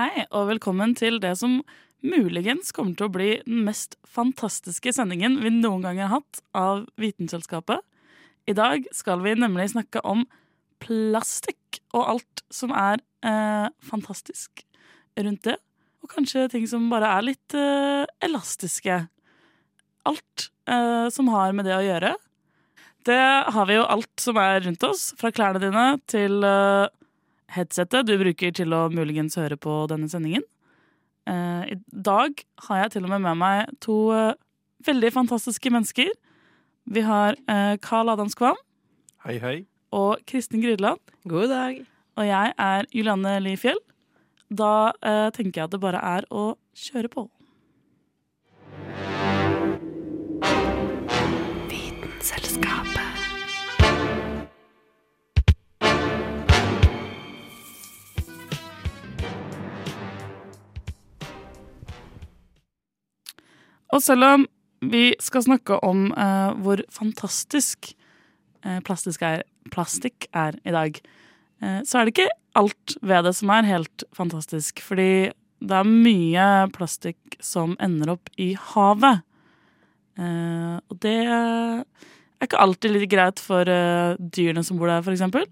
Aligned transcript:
Hei, 0.00 0.22
og 0.32 0.46
velkommen 0.48 0.94
til 0.96 1.18
det 1.20 1.34
som 1.36 1.58
muligens 2.00 2.70
kommer 2.72 2.94
til 2.96 3.10
å 3.10 3.12
bli 3.12 3.26
den 3.44 3.66
mest 3.66 3.98
fantastiske 4.08 4.94
sendingen 4.96 5.34
vi 5.42 5.50
noen 5.52 5.82
gang 5.84 5.98
har 6.00 6.08
hatt 6.14 6.38
av 6.56 6.86
Vitenselskapet. 6.96 7.82
I 8.48 8.54
dag 8.56 8.86
skal 8.96 9.20
vi 9.20 9.34
nemlig 9.36 9.66
snakke 9.74 10.00
om 10.08 10.22
plastikk 10.80 11.82
og 11.92 12.14
alt 12.14 12.42
som 12.48 12.72
er 12.72 13.02
eh, 13.28 13.66
fantastisk 13.84 14.62
rundt 15.20 15.44
det. 15.50 15.58
Og 16.00 16.14
kanskje 16.14 16.46
ting 16.54 16.64
som 16.70 16.88
bare 16.88 17.10
er 17.18 17.26
litt 17.26 17.58
eh, 17.58 18.08
elastiske. 18.24 19.02
Alt 20.08 20.46
eh, 20.64 21.10
som 21.12 21.28
har 21.34 21.52
med 21.52 21.68
det 21.68 21.76
å 21.76 21.84
gjøre. 21.84 22.14
Det 23.04 23.20
har 23.52 23.68
vi 23.68 23.76
jo 23.76 23.84
alt 23.84 24.24
som 24.24 24.40
er 24.40 24.64
rundt 24.64 24.88
oss, 24.88 25.10
fra 25.20 25.28
klærne 25.28 25.60
dine 25.60 25.86
til 26.08 26.40
eh, 26.40 26.88
headsetet 27.54 28.06
du 28.08 28.14
bruker 28.20 28.54
til 28.56 28.74
å 28.76 28.86
muligens 28.92 29.36
høre 29.40 29.58
på 29.60 29.82
denne 29.90 30.08
sendingen. 30.10 30.44
Eh, 31.28 31.74
I 31.74 31.78
dag 31.90 32.42
har 32.66 32.82
jeg 32.84 32.92
til 32.96 33.06
og 33.06 33.12
med 33.14 33.24
med 33.26 33.40
meg 33.40 33.72
to 33.84 33.98
eh, 34.16 34.34
veldig 34.86 35.12
fantastiske 35.14 35.72
mennesker. 35.72 36.10
Vi 36.90 37.02
har 37.06 37.36
eh, 37.50 37.76
Carl 37.84 38.08
Adam 38.12 38.30
Skvam 38.32 38.58
Hei, 39.26 39.36
hei. 39.42 39.56
og 39.92 40.22
Kristin 40.26 40.62
Grydeland. 40.64 41.00
God 41.28 41.50
dag. 41.52 41.82
Og 42.16 42.26
jeg 42.26 42.54
er 42.58 42.88
Julianne 42.94 43.36
Lifjell. 43.44 43.78
Da 44.50 44.92
eh, 45.04 45.28
tenker 45.36 45.60
jeg 45.60 45.68
at 45.68 45.74
det 45.76 45.82
bare 45.82 46.00
er 46.16 46.26
å 46.34 46.54
kjøre 46.74 47.10
på. 47.12 47.28
Og 63.94 64.02
selv 64.04 64.26
om 64.26 64.46
vi 64.90 65.10
skal 65.20 65.44
snakke 65.44 65.80
om 65.84 66.08
eh, 66.12 66.52
hvor 66.64 66.82
fantastisk 66.92 67.92
eh, 68.64 68.78
er, 68.78 69.42
plastikk 69.72 70.28
er 70.32 70.56
i 70.64 70.74
dag, 70.74 71.00
eh, 71.62 71.80
så 71.84 72.00
er 72.00 72.06
det 72.06 72.14
ikke 72.14 72.30
alt 72.58 72.96
ved 73.02 73.26
det 73.26 73.34
som 73.36 73.52
er 73.54 73.68
helt 73.68 74.04
fantastisk. 74.16 74.80
Fordi 74.84 75.30
det 75.60 75.76
er 75.76 75.88
mye 75.88 76.46
plastikk 76.72 77.36
som 77.44 77.76
ender 77.82 78.14
opp 78.16 78.30
i 78.40 78.54
havet. 78.72 79.24
Eh, 80.20 80.76
og 80.90 81.00
det 81.04 81.16
er 81.28 81.84
ikke 82.44 82.60
alltid 82.60 82.94
litt 82.94 83.10
greit 83.12 83.40
for 83.42 83.68
eh, 83.68 84.16
dyrene 84.18 84.64
som 84.66 84.80
bor 84.80 84.90
der, 84.90 85.04
eksempel. 85.12 85.46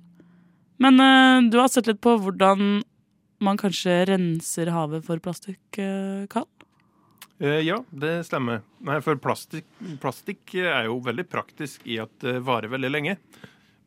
Men 0.83 1.03
eh, 1.03 1.49
du 1.51 1.59
har 1.61 1.71
sett 1.73 1.91
litt 1.91 2.01
på 2.05 2.17
hvordan 2.23 2.83
man 3.45 3.61
kanskje 3.61 4.01
renser 4.09 4.73
havet 4.75 5.05
for 5.07 5.21
plastikk, 5.23 5.61
Karl? 6.33 6.49
Eh, 7.39 7.61
ja, 7.63 7.79
det 7.91 8.25
stemmer. 8.27 8.65
Nei, 8.83 8.99
for 9.05 9.19
plastikk, 9.23 9.69
plastikk 10.03 10.57
er 10.59 10.89
jo 10.89 10.99
veldig 11.05 11.25
praktisk 11.31 11.85
i 11.87 12.01
at 12.03 12.15
det 12.25 12.41
varer 12.47 12.73
veldig 12.73 12.91
lenge. 12.91 13.15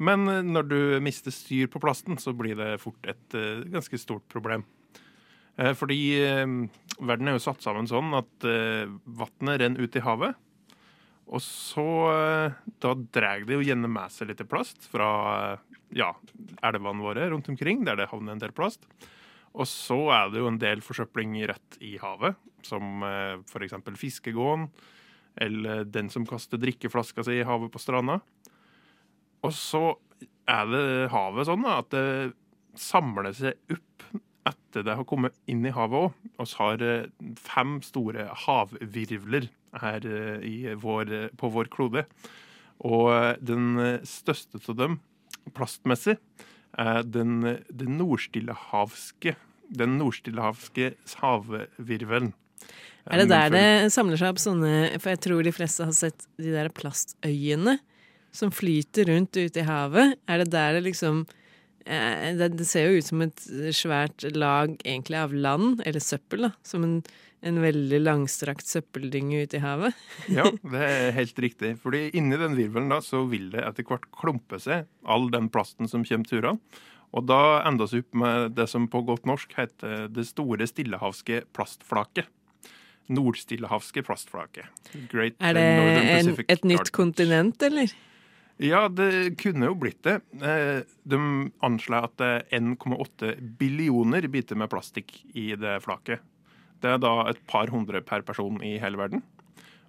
Men 0.01 0.23
eh, 0.31 0.43
når 0.45 0.69
du 0.69 0.77
mister 1.03 1.35
styr 1.35 1.67
på 1.71 1.81
plasten, 1.83 2.19
så 2.21 2.31
blir 2.37 2.55
det 2.59 2.77
fort 2.83 3.11
et 3.11 3.35
eh, 3.35 3.65
ganske 3.73 3.99
stort 3.99 4.27
problem. 4.31 4.67
Fordi 5.61 6.15
verden 7.03 7.27
er 7.27 7.35
jo 7.35 7.41
satt 7.43 7.61
sammen 7.61 7.85
sånn 7.85 8.15
at 8.17 8.45
vannet 8.47 9.59
renner 9.59 9.83
ut 9.83 9.97
i 9.99 10.01
havet. 10.01 10.39
Og 11.27 11.43
så 11.43 11.83
Da 12.81 12.93
drar 12.95 13.43
det 13.45 13.57
jo 13.59 13.65
gjerne 13.67 13.91
med 13.91 14.09
seg 14.15 14.31
litt 14.31 14.41
plast 14.49 14.87
fra 14.89 15.59
ja, 15.93 16.07
elvene 16.63 17.03
våre 17.03 17.27
rundt 17.29 17.51
omkring, 17.51 17.83
der 17.85 17.99
det 17.99 18.09
havner 18.09 18.33
en 18.33 18.41
del 18.41 18.55
plast. 18.55 18.87
Og 19.51 19.67
så 19.67 19.99
er 20.15 20.31
det 20.31 20.39
jo 20.39 20.49
en 20.49 20.59
del 20.63 20.81
forsøpling 20.81 21.35
rett 21.51 21.77
i 21.83 21.97
havet, 22.01 22.39
som 22.69 23.03
eh, 23.05 23.39
f.eks. 23.45 23.77
fiskegåen, 23.99 24.67
eller 25.41 25.85
den 25.87 26.09
som 26.11 26.25
kaster 26.27 26.59
drikkeflaska 26.61 27.23
si 27.25 27.39
i 27.39 27.47
havet 27.47 27.71
på 27.71 27.81
stranda. 27.81 28.19
Og 29.41 29.53
så 29.55 29.83
er 30.49 30.67
det 30.69 30.83
havet 31.13 31.47
sånn 31.47 31.65
at 31.69 31.89
det 31.93 32.33
samler 32.77 33.33
seg 33.35 33.73
opp 33.73 34.05
etter 34.49 34.85
det 34.85 34.95
har 34.97 35.05
kommet 35.05 35.35
inn 35.49 35.63
i 35.65 35.73
havet 35.73 36.07
òg. 36.07 36.29
Vi 36.41 36.47
har 36.57 36.85
eh, 36.85 37.09
fem 37.39 37.77
store 37.85 38.29
havvirvler 38.45 39.49
her 39.81 40.07
eh, 40.07 40.71
vår, 40.81 41.13
eh, 41.13 41.27
på 41.37 41.51
vår 41.53 41.69
klode. 41.73 42.05
Og 42.81 43.37
den 43.45 43.77
største 44.09 44.57
av 44.57 44.77
dem, 44.79 44.97
plastmessig, 45.53 46.15
er 46.81 47.03
den, 47.05 47.43
den 47.69 47.97
nordstillehavske 47.99 49.35
den 49.71 49.97
nordstillehavske 49.99 50.93
havvirvelen. 51.21 52.33
Er 53.09 53.23
det 53.23 53.29
der 53.31 53.53
det 53.53 53.93
samler 53.93 54.19
seg 54.19 54.33
opp 54.33 54.41
sånne 54.41 54.99
For 55.01 55.13
jeg 55.13 55.21
tror 55.25 55.41
de 55.45 55.53
fleste 55.55 55.87
har 55.87 55.95
sett 55.97 56.27
de 56.41 56.53
der 56.53 56.69
plastøyene 56.75 57.79
som 58.31 58.51
flyter 58.53 59.09
rundt 59.11 59.35
ute 59.35 59.59
i 59.59 59.67
havet. 59.67 60.15
Er 60.29 60.41
det 60.41 60.51
der 60.53 60.77
det 60.77 60.85
liksom 60.85 61.25
eh, 61.83 62.29
det, 62.37 62.53
det 62.55 62.67
ser 62.67 62.87
jo 62.87 63.01
ut 63.01 63.09
som 63.09 63.25
et 63.25 63.43
svært 63.75 64.23
lag 64.35 64.77
egentlig 64.85 65.19
av 65.19 65.35
land, 65.35 65.81
eller 65.85 66.03
søppel, 66.03 66.47
da. 66.47 66.53
Som 66.63 66.85
en, 66.87 66.95
en 67.43 67.59
veldig 67.59 67.99
langstrakt 68.05 68.69
søppeldynge 68.69 69.43
ute 69.43 69.59
i 69.59 69.63
havet. 69.65 69.99
Ja, 70.37 70.47
det 70.73 70.85
er 70.87 71.11
helt 71.17 71.43
riktig. 71.43 71.75
Fordi 71.83 72.05
inni 72.15 72.39
den 72.39 72.55
virvelen 72.55 72.91
da, 72.93 73.01
så 73.03 73.25
vil 73.27 73.51
det 73.51 73.65
etter 73.67 73.87
hvert 73.87 74.07
klumpe 74.15 74.61
seg 74.63 74.87
all 75.03 75.27
den 75.33 75.51
plasten 75.51 75.91
som 75.91 76.07
kommer 76.07 76.31
turene. 76.31 76.87
Og 77.11 77.25
da 77.27 77.59
endes 77.67 77.91
vi 77.91 77.99
opp 78.05 78.15
med 78.15 78.53
det 78.55 78.69
som 78.71 78.85
på 78.87 79.01
godt 79.03 79.25
norsk 79.27 79.51
heter 79.57 80.05
det 80.15 80.23
store 80.29 80.63
stillehavske 80.69 81.41
plastflaket. 81.51 82.29
Nordstillehavske 83.09 84.03
plastflaket. 84.05 84.65
Great 85.11 85.35
Er 85.39 85.53
det 85.57 85.63
en, 85.65 86.35
et 86.47 86.63
nytt 86.63 86.79
Arctic. 86.85 86.91
kontinent, 86.95 87.61
eller? 87.63 87.91
Ja, 88.61 88.83
det 88.93 89.37
kunne 89.41 89.65
jo 89.71 89.75
blitt 89.75 90.03
det. 90.05 90.19
Eh, 90.43 90.83
De 91.09 91.17
anslår 91.65 92.03
at 92.11 92.17
det 92.21 92.29
er 92.29 92.59
1,8 92.59 93.31
billioner 93.57 94.27
biter 94.29 94.55
med 94.59 94.69
plastikk 94.69 95.15
i 95.33 95.55
det 95.57 95.79
flaket. 95.81 96.21
Det 96.81 96.89
er 96.93 97.01
da 97.01 97.27
et 97.29 97.41
par 97.49 97.67
hundre 97.73 98.01
per 98.01 98.21
person 98.25 98.61
i 98.63 98.77
hele 98.81 98.97
verden. 98.97 99.23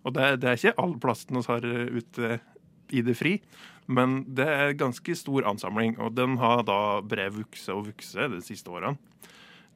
Og 0.05 0.15
det, 0.17 0.41
det 0.43 0.49
er 0.51 0.57
ikke 0.59 0.75
all 0.83 0.97
plasten 1.01 1.37
vi 1.39 1.45
har 1.47 1.63
ute 2.01 2.41
i 2.93 3.01
det 3.05 3.15
fri, 3.17 3.37
men 3.89 4.23
det 4.35 4.45
er 4.49 4.73
ganske 4.77 5.15
stor 5.17 5.47
ansamling. 5.49 5.95
Og 6.03 6.15
den 6.17 6.39
har 6.41 6.65
da 6.69 7.01
brev 7.05 7.37
vokst 7.39 7.69
og 7.73 7.87
vokst 7.91 8.17
de 8.19 8.41
siste 8.45 8.69
årene. 8.73 8.97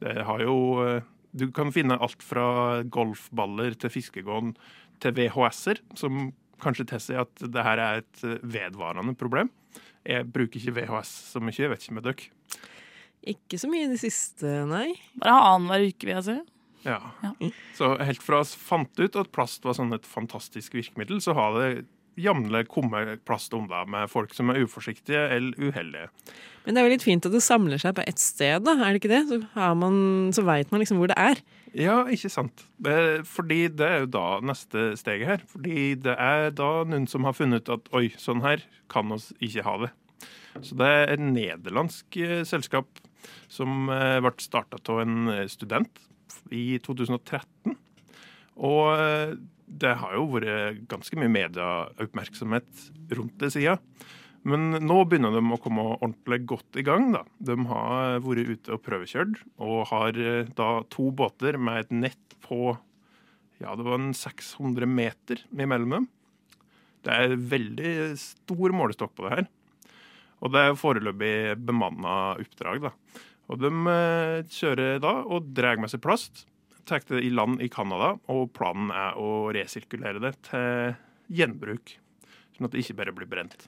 Det 0.02 0.16
har 0.28 0.40
jo 0.44 0.56
eh, 0.84 1.02
Du 1.32 1.48
kan 1.54 1.72
finne 1.74 1.98
alt 2.02 2.22
fra 2.24 2.82
golfballer 2.82 3.76
til 3.80 3.92
fiskegården 3.92 4.54
til 5.02 5.16
VHS-er, 5.16 5.82
som 5.98 6.30
kanskje 6.62 6.88
tilsier 6.92 7.24
at 7.26 7.42
det 7.52 7.64
her 7.66 7.82
er 7.82 8.02
et 8.02 8.24
eh, 8.24 8.40
vedvarende 8.42 9.16
problem. 9.18 9.50
Jeg 10.06 10.28
bruker 10.32 10.60
ikke 10.60 10.76
VHS 10.78 11.12
så 11.34 11.42
mye, 11.42 11.58
jeg 11.58 11.72
vet 11.72 11.84
ikke 11.84 11.96
med 11.98 12.06
dere. 12.06 12.30
Ikke 13.26 13.58
så 13.58 13.68
mye 13.70 13.88
i 13.88 13.90
det 13.90 13.98
siste, 14.00 14.52
nei. 14.70 14.92
Bare 15.18 15.34
annenhver 15.50 15.88
uke, 15.88 16.06
vil 16.06 16.14
jeg 16.14 16.26
si. 16.28 16.36
Ja. 16.86 17.00
Ja. 17.24 17.32
Så 17.74 17.90
helt 17.98 18.22
fra 18.22 18.40
vi 18.44 18.60
fant 18.62 19.02
ut 19.02 19.18
at 19.18 19.32
plast 19.34 19.66
var 19.66 19.74
sånn 19.76 19.94
et 19.96 20.06
fantastisk 20.06 20.76
virkemiddel, 20.78 21.18
så 21.24 21.34
har 21.36 21.56
det 21.58 21.70
jevnlig 22.20 22.66
kommet 22.72 23.22
plast 23.28 23.54
unna 23.56 23.84
med 23.88 24.10
folk 24.12 24.34
som 24.36 24.50
er 24.52 24.62
uforsiktige 24.64 25.26
eller 25.36 25.56
uheldige. 25.60 26.10
Men 26.66 26.74
det 26.74 26.80
er 26.80 26.88
jo 26.88 26.94
litt 26.96 27.06
fint 27.06 27.26
at 27.28 27.34
det 27.34 27.44
samler 27.44 27.78
seg 27.78 27.94
på 27.94 28.04
ett 28.08 28.18
sted, 28.18 28.64
da. 28.66 28.74
Er 28.82 28.94
det 28.94 29.02
ikke 29.02 29.12
det? 29.12 29.22
Så, 29.28 29.38
har 29.54 29.76
man, 29.78 29.98
så 30.34 30.42
veit 30.46 30.72
man 30.72 30.82
liksom 30.82 30.98
hvor 30.98 31.12
det 31.12 31.18
er. 31.20 31.42
Ja, 31.76 32.00
ikke 32.10 32.30
sant. 32.32 32.64
Fordi 33.28 33.60
det 33.70 33.86
er 33.86 34.02
jo 34.02 34.10
da 34.16 34.24
neste 34.42 34.88
steget 34.98 35.30
her. 35.30 35.44
Fordi 35.52 35.92
det 36.02 36.16
er 36.18 36.50
da 36.56 36.70
noen 36.88 37.06
som 37.10 37.28
har 37.28 37.36
funnet 37.36 37.66
ut 37.66 37.74
at 37.76 37.92
oi, 37.94 38.08
sånn 38.18 38.42
her 38.42 38.64
kan 38.90 39.14
oss 39.14 39.30
ikke 39.38 39.66
ha 39.66 39.76
det. 39.84 39.92
Så 40.64 40.78
det 40.80 40.88
er 40.88 41.12
et 41.12 41.22
nederlandsk 41.22 42.18
eh, 42.24 42.40
selskap 42.48 42.88
som 43.52 43.90
eh, 43.92 44.18
ble 44.24 44.32
starta 44.40 44.80
av 44.80 45.02
en 45.02 45.28
eh, 45.34 45.44
student 45.52 46.00
i 46.54 46.78
2013. 46.82 47.76
Og 48.56 49.36
det 49.66 49.96
har 50.00 50.14
jo 50.16 50.28
vært 50.30 50.84
ganske 50.90 51.18
mye 51.18 51.32
medieoppmerksomhet 51.32 52.86
rundt 53.18 53.36
det 53.42 53.52
sida. 53.54 53.76
Men 54.46 54.76
nå 54.78 55.00
begynner 55.10 55.34
de 55.34 55.42
å 55.42 55.58
komme 55.58 55.82
ordentlig 55.96 56.44
godt 56.46 56.78
i 56.78 56.84
gang. 56.86 57.10
da. 57.16 57.24
De 57.42 57.56
har 57.66 58.20
vært 58.22 58.52
ute 58.52 58.76
og 58.76 58.82
prøvekjørt, 58.86 59.40
og 59.58 59.88
har 59.90 60.18
eh, 60.22 60.46
da 60.54 60.70
to 60.92 61.10
båter 61.10 61.58
med 61.58 61.82
et 61.82 61.96
nett 62.04 62.38
på 62.46 62.76
ja, 63.56 63.72
det 63.72 63.86
var 63.86 63.96
en 63.96 64.12
600 64.14 64.86
meter 64.86 65.40
imellom 65.56 65.94
dem. 65.94 66.08
Det 67.06 67.14
er 67.14 67.38
veldig 67.38 67.92
stor 68.20 68.74
målestokk 68.76 69.14
på 69.16 69.26
det 69.26 69.32
her. 69.32 69.46
Og 70.44 70.52
det 70.52 70.62
er 70.62 70.78
foreløpig 70.78 71.56
bemanna 71.64 72.36
oppdrag. 72.36 72.84
da. 72.84 72.92
Og 73.50 73.62
De 73.62 73.70
eh, 73.72 74.44
kjører 74.52 75.00
da 75.02 75.16
og 75.24 75.50
drar 75.56 75.80
med 75.80 75.90
seg 75.90 76.04
plast. 76.04 76.44
Tar 76.86 77.02
det 77.08 77.22
i 77.26 77.32
land 77.34 77.62
i 77.62 77.68
Canada, 77.72 78.12
og 78.30 78.52
planen 78.54 78.92
er 78.94 79.16
å 79.18 79.48
resirkulere 79.54 80.22
det 80.22 80.36
til 80.46 80.94
gjenbruk. 81.34 81.96
Sånn 82.54 82.68
at 82.68 82.76
det 82.76 82.84
ikke 82.84 83.00
bare 83.00 83.14
blir 83.16 83.28
brent. 83.30 83.66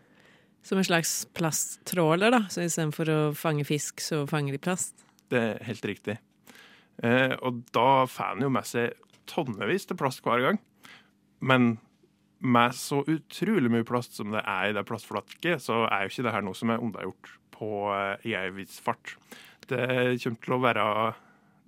Som 0.63 0.79
en 0.79 0.87
slags 0.87 1.25
plasttråler, 1.35 2.31
da. 2.35 2.45
Så 2.53 2.63
istedenfor 2.63 3.11
å 3.11 3.19
fange 3.39 3.67
fisk, 3.67 4.03
så 4.05 4.23
fanger 4.31 4.55
de 4.55 4.63
plast. 4.63 5.05
Det 5.33 5.41
er 5.41 5.67
helt 5.67 5.91
riktig. 5.91 6.19
Eh, 7.03 7.35
og 7.43 7.63
da 7.75 8.07
får 8.11 8.37
en 8.37 8.47
jo 8.47 8.53
med 8.55 8.67
seg 8.69 8.97
tonnevis 9.31 9.87
til 9.89 9.99
plast 9.99 10.23
hver 10.25 10.45
gang. 10.45 10.63
Men 11.39 11.77
med 12.39 12.75
så 12.79 13.03
utrolig 13.03 13.71
mye 13.73 13.87
plast 13.87 14.19
som 14.19 14.31
det 14.35 14.43
er 14.47 14.71
i 14.71 14.75
det 14.77 14.87
plastflatket, 14.87 15.63
så 15.63 15.85
er 15.89 16.05
jo 16.05 16.13
ikke 16.13 16.27
det 16.29 16.35
her 16.37 16.45
noe 16.47 16.59
som 16.59 16.71
er 16.71 16.83
unnagjort 16.83 17.33
på 17.59 17.71
eh, 17.95 18.29
i 18.31 18.35
ei 18.39 18.51
viss 18.55 18.79
fart. 18.83 19.17
Det 19.69 19.85
kommer 20.23 20.45
til 20.45 20.55
å 20.55 20.63
være 20.63 20.85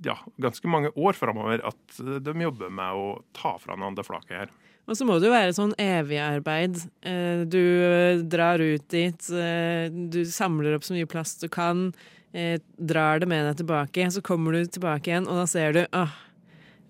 ja, 0.05 0.17
ganske 0.41 0.71
mange 0.71 0.93
år 0.97 1.19
framover 1.19 1.63
at 1.69 2.01
de 2.01 2.35
jobber 2.47 2.73
med 2.73 2.97
å 2.97 3.07
ta 3.37 3.57
fra 3.61 3.77
hverandre 3.77 4.07
flaket 4.07 4.37
her. 4.43 4.55
Og 4.91 4.97
så 4.99 5.07
må 5.07 5.19
det 5.21 5.29
jo 5.29 5.35
være 5.35 5.55
sånn 5.55 5.75
evig 5.79 6.19
arbeid. 6.19 6.81
Eh, 7.07 7.45
du 7.47 8.25
drar 8.33 8.63
ut 8.63 8.87
dit, 8.91 9.29
eh, 9.37 9.87
du 9.91 10.25
samler 10.27 10.75
opp 10.75 10.87
så 10.87 10.97
mye 10.97 11.11
plast 11.11 11.45
du 11.45 11.51
kan, 11.53 11.91
drar 12.31 13.19
det 13.19 13.27
med 13.27 13.43
deg 13.43 13.57
tilbake, 13.59 14.05
så 14.15 14.21
kommer 14.23 14.55
du 14.55 14.69
tilbake 14.71 15.11
igjen, 15.11 15.25
og 15.27 15.41
da 15.41 15.49
ser 15.51 15.73
du 15.75 15.81
åh, 15.99 16.13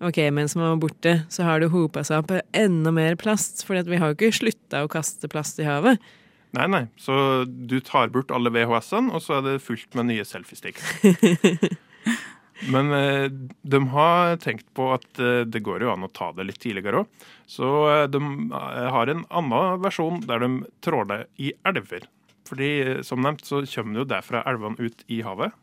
Ok, 0.01 0.17
mens 0.33 0.55
man 0.55 0.65
var 0.65 0.79
borte, 0.81 1.11
så 1.29 1.43
har 1.45 1.61
det 1.61 1.69
hopa 1.69 2.01
seg 2.05 2.23
opp 2.23 2.31
enda 2.57 2.89
mer 2.93 3.13
plast. 3.21 3.61
For 3.67 3.77
vi 3.85 3.99
har 4.01 4.09
jo 4.09 4.17
ikke 4.17 4.33
slutta 4.33 4.81
å 4.81 4.89
kaste 4.89 5.29
plast 5.29 5.61
i 5.61 5.67
havet. 5.67 6.01
Nei, 6.57 6.65
nei. 6.67 6.81
Så 6.97 7.45
du 7.45 7.77
tar 7.85 8.09
bort 8.11 8.33
alle 8.33 8.49
VHS-ene, 8.51 9.13
og 9.13 9.21
så 9.21 9.37
er 9.37 9.45
det 9.45 9.61
fullt 9.63 9.93
med 9.95 10.09
nye 10.09 10.25
selfiesticks. 10.25 10.89
Men 12.69 12.93
eh, 12.93 13.25
de 13.61 13.87
har 13.87 14.35
tenkt 14.37 14.67
på 14.77 14.91
at 14.93 15.19
eh, 15.19 15.41
det 15.49 15.63
går 15.65 15.85
jo 15.85 15.91
an 15.93 16.05
å 16.05 16.11
ta 16.13 16.29
det 16.37 16.45
litt 16.45 16.61
tidligere 16.61 17.01
òg. 17.01 17.27
Så 17.49 17.69
eh, 17.89 18.07
de 18.11 18.21
har 18.53 19.11
en 19.11 19.25
annen 19.29 19.81
versjon 19.81 20.21
der 20.27 20.43
de 20.43 20.51
tråler 20.85 21.25
i 21.41 21.53
elver. 21.67 22.05
Fordi 22.49 23.01
som 23.07 23.23
nevnt 23.23 23.45
så 23.47 23.63
kommer 23.73 23.95
det 23.95 24.03
jo 24.03 24.09
derfra 24.11 24.43
elvene 24.49 24.89
ut 24.89 25.05
i 25.07 25.21
havet. 25.25 25.55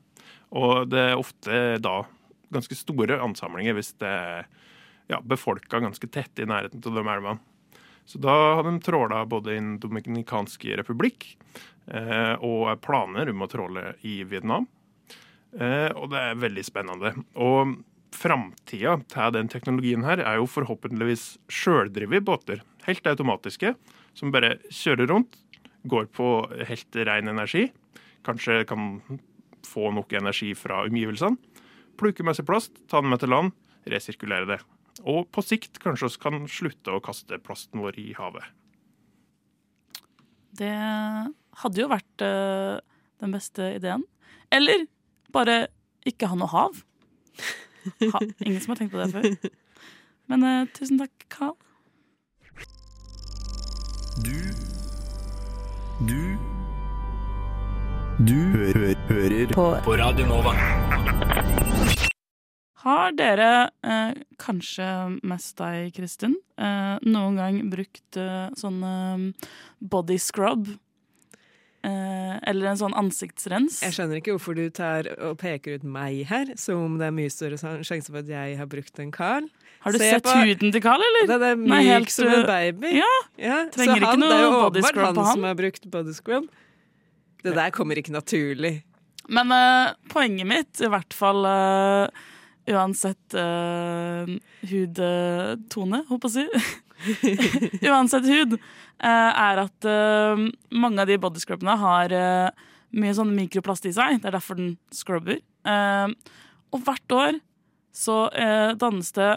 Og 0.56 0.88
det 0.88 1.10
er 1.10 1.20
ofte 1.20 1.76
da 1.84 2.00
ganske 2.54 2.78
store 2.78 3.20
ansamlinger 3.20 3.76
hvis 3.76 3.92
det 4.00 4.08
er 4.08 4.46
ja, 5.08 5.20
befolka 5.20 5.80
ganske 5.84 6.08
tett 6.12 6.40
i 6.40 6.48
nærheten 6.48 6.82
av 6.84 6.96
de 6.96 7.04
elvene. 7.04 7.38
Så 8.08 8.20
da 8.24 8.32
har 8.56 8.64
de 8.64 8.78
tråla 8.80 9.26
både 9.28 9.52
i 9.52 9.58
Den 9.60 9.74
dominikanske 9.80 10.78
republikk 10.80 11.26
eh, 11.92 12.34
og 12.40 12.80
planer 12.80 13.28
om 13.28 13.44
å 13.44 13.48
tråle 13.52 13.92
i 14.00 14.22
Vietnam. 14.24 14.64
Eh, 15.56 15.90
og 15.96 16.10
det 16.12 16.20
er 16.20 16.42
veldig 16.42 16.64
spennende. 16.66 17.14
Og 17.40 17.78
framtida 18.14 18.96
til 19.12 19.34
den 19.36 19.50
teknologien 19.52 20.04
her 20.06 20.20
er 20.24 20.40
jo 20.40 20.48
forhåpentligvis 20.50 21.38
sjøldrevet 21.52 22.26
båter. 22.26 22.64
Helt 22.88 23.06
automatiske, 23.06 23.74
som 24.16 24.34
bare 24.34 24.56
kjører 24.72 25.10
rundt, 25.12 25.36
går 25.88 26.08
på 26.12 26.28
helt 26.68 27.00
ren 27.08 27.30
energi. 27.30 27.68
Kanskje 28.26 28.64
kan 28.68 29.00
få 29.64 29.92
nok 29.94 30.12
energi 30.16 30.54
fra 30.58 30.82
omgivelsene 30.86 31.38
plukke 31.98 32.24
med 32.26 32.38
seg 32.38 32.46
plast, 32.48 32.78
ta 32.90 33.02
den 33.02 33.12
med 33.12 33.22
til 33.22 33.32
land, 33.32 33.54
resirkulere 33.88 34.48
det. 34.48 34.60
Og 35.06 35.28
på 35.34 35.42
sikt 35.46 35.78
kanskje 35.82 36.10
vi 36.10 36.22
kan 36.22 36.46
slutte 36.50 36.94
å 36.94 37.02
kaste 37.04 37.38
plasten 37.42 37.82
vår 37.82 37.98
i 38.00 38.08
havet. 38.18 38.46
Det 40.58 40.74
hadde 41.62 41.82
jo 41.82 41.90
vært 41.90 42.24
uh, 42.24 42.78
den 43.22 43.34
beste 43.34 43.74
ideen. 43.76 44.02
Eller 44.54 44.88
bare 45.38 45.56
ikke 46.08 46.29
ha 46.31 46.38
noe 46.38 46.50
hav. 46.52 46.85
Ha, 48.02 48.20
ingen 48.44 48.61
som 48.61 48.75
har 48.75 48.81
tenkt 48.82 48.93
på 48.93 49.00
det 49.00 49.08
før. 49.14 49.50
Men 50.29 50.44
uh, 50.44 50.67
tusen 50.76 50.99
takk, 51.00 51.14
Carl. 51.32 51.55
Du 54.26 54.35
Du 56.08 56.20
Du 58.19 58.35
hø 58.35 58.73
hø 58.75 58.90
hører 59.08 59.55
på. 59.55 59.67
på 59.87 59.96
Radio 60.00 60.26
Nova. 60.26 60.52
Har 62.82 63.12
dere, 63.12 63.70
eh, 63.82 64.14
kanskje 64.38 64.87
mest 65.26 65.56
deg, 65.58 65.93
Kristin, 65.96 66.37
eh, 66.58 66.99
noen 67.02 67.38
gang 67.38 67.58
brukt 67.70 68.17
eh, 68.17 68.50
sånn 68.58 69.32
body 69.81 70.19
scrub? 70.19 70.69
Eh, 71.86 72.34
eller 72.50 72.72
en 72.72 72.78
sånn 72.80 72.94
ansiktsrens? 72.98 73.76
Jeg 73.86 73.94
skjønner 73.94 74.19
ikke 74.19 74.32
hvorfor 74.34 74.56
du 74.58 74.64
tar 74.75 75.06
og 75.22 75.36
peker 75.38 75.76
ut 75.78 75.84
meg 75.86 76.25
her, 76.26 76.50
som 76.58 76.80
om 76.88 76.96
det 76.98 77.06
er 77.06 77.14
mye 77.14 77.30
større 77.30 77.54
sjanse 77.86 78.10
for 78.10 78.19
at 78.19 78.30
jeg 78.32 78.56
har 78.58 78.66
brukt 78.70 78.98
en 78.98 79.12
Carl. 79.14 79.46
Har 79.84 79.94
du 79.94 79.98
Se 80.02 80.08
sett 80.10 80.25
på- 80.26 80.34
huden 80.42 80.72
til 80.75 80.82
Carl, 80.82 81.04
eller? 81.06 81.28
Den 81.30 81.44
er 81.46 81.60
myk 81.60 81.70
Nei, 81.70 81.82
helt, 81.86 82.10
som 82.10 82.26
en 82.26 82.42
uh, 82.42 82.46
baby. 82.50 82.96
Ja, 82.98 83.12
Ja, 83.38 83.58
så 83.70 83.86
han, 83.86 84.25
det 84.25 84.32
er 84.32 84.42
jo 84.42 84.50
body 84.56 84.82
åpenbart 84.82 84.90
scrub 84.90 85.04
han 85.06 85.14
på 85.20 85.25
han. 85.28 85.34
som 85.38 85.46
har 85.46 85.54
brukt 85.54 85.86
body 85.92 86.16
scrub. 86.19 86.48
Det 87.46 87.54
der 87.54 87.70
kommer 87.70 87.94
ikke 88.02 88.10
naturlig. 88.16 88.75
Men 89.28 89.52
uh, 89.54 89.94
poenget 90.10 90.46
mitt, 90.50 90.80
i 90.82 90.90
hvert 90.90 91.14
fall 91.14 91.46
uh, 91.46 92.08
uansett 92.75 93.38
uh, 93.38 94.26
hudtone, 94.66 96.02
håper 96.10 96.34
jeg 96.42 96.48
å 96.50 96.60
si 96.66 96.75
Uansett 97.86 98.26
hud, 98.26 98.56
eh, 98.58 98.58
er 99.06 99.60
at 99.62 99.86
eh, 99.86 100.48
mange 100.74 101.02
av 101.02 101.10
de 101.10 101.18
bodyscrubbene 101.22 101.76
har 101.78 102.14
eh, 102.14 102.64
mye 102.98 103.14
sånn 103.14 103.34
mikroplast 103.36 103.86
i 103.88 103.94
seg. 103.94 104.18
Det 104.22 104.30
er 104.30 104.36
derfor 104.38 104.58
den 104.58 104.72
scrubber. 104.94 105.38
Eh, 105.68 106.08
og 106.74 106.82
hvert 106.84 107.14
år 107.14 107.38
så 107.94 108.26
eh, 108.34 108.74
dannes 108.78 109.12
det 109.16 109.36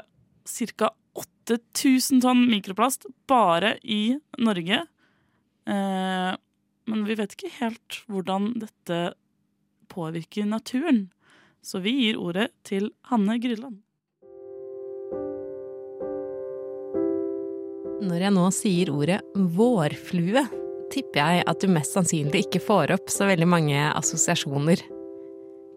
ca. 0.77 0.91
8000 1.21 2.21
tonn 2.23 2.45
mikroplast 2.47 3.07
bare 3.29 3.75
i 3.83 4.15
Norge. 4.39 4.83
Eh, 5.67 6.31
men 6.91 7.05
vi 7.07 7.17
vet 7.19 7.35
ikke 7.35 7.51
helt 7.59 8.01
hvordan 8.11 8.53
dette 8.61 9.01
påvirker 9.91 10.47
naturen. 10.47 11.09
Så 11.61 11.81
vi 11.83 11.93
gir 11.99 12.19
ordet 12.21 12.49
til 12.67 12.89
Hanne 13.11 13.37
Gryland. 13.41 13.81
Når 18.01 18.23
jeg 18.23 18.33
nå 18.33 18.47
sier 18.49 18.89
ordet 18.89 19.19
vårflue, 19.53 20.41
tipper 20.89 21.19
jeg 21.21 21.43
at 21.51 21.61
du 21.61 21.69
mest 21.69 21.93
sannsynlig 21.93 22.47
ikke 22.47 22.61
får 22.65 22.95
opp 22.95 23.11
så 23.13 23.27
veldig 23.29 23.45
mange 23.45 23.77
assosiasjoner. 23.91 24.81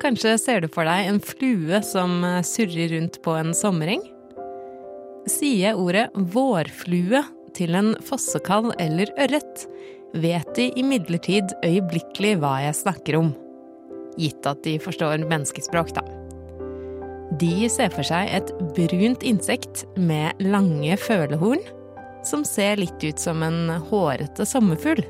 Kanskje 0.00 0.33
ser 0.40 0.64
du 0.64 0.71
for 0.73 0.88
deg 0.88 1.11
en 1.11 1.21
flue 1.21 1.83
som 1.85 2.25
surrer 2.49 2.95
rundt 2.95 3.21
på 3.25 3.37
en 3.37 3.52
sommereng? 3.57 4.00
Sier 5.28 5.66
jeg 5.66 5.83
ordet 5.83 6.07
vårflue 6.33 7.21
til 7.57 7.76
en 7.76 7.93
fossekall 8.09 8.73
eller 8.81 9.12
ørret, 9.21 9.69
vet 10.16 10.49
de 10.57 10.71
imidlertid 10.81 11.52
øyeblikkelig 11.61 12.38
hva 12.40 12.57
jeg 12.64 12.81
snakker 12.81 13.21
om. 13.21 13.33
Gitt 14.16 14.49
at 14.49 14.64
de 14.64 14.78
forstår 14.81 15.28
menneskespråk, 15.28 15.93
da. 15.93 16.09
De 17.37 17.69
ser 17.69 17.93
for 17.93 18.07
seg 18.07 18.33
et 18.33 18.57
brunt 18.73 19.25
insekt 19.28 19.85
med 20.00 20.40
lange 20.40 20.97
følehorn 21.04 21.61
som 22.26 22.45
ser 22.47 22.81
litt 22.81 23.04
ut 23.04 23.21
som 23.21 23.43
en 23.45 23.69
hårete 23.90 24.47
sommerfugl. 24.49 25.04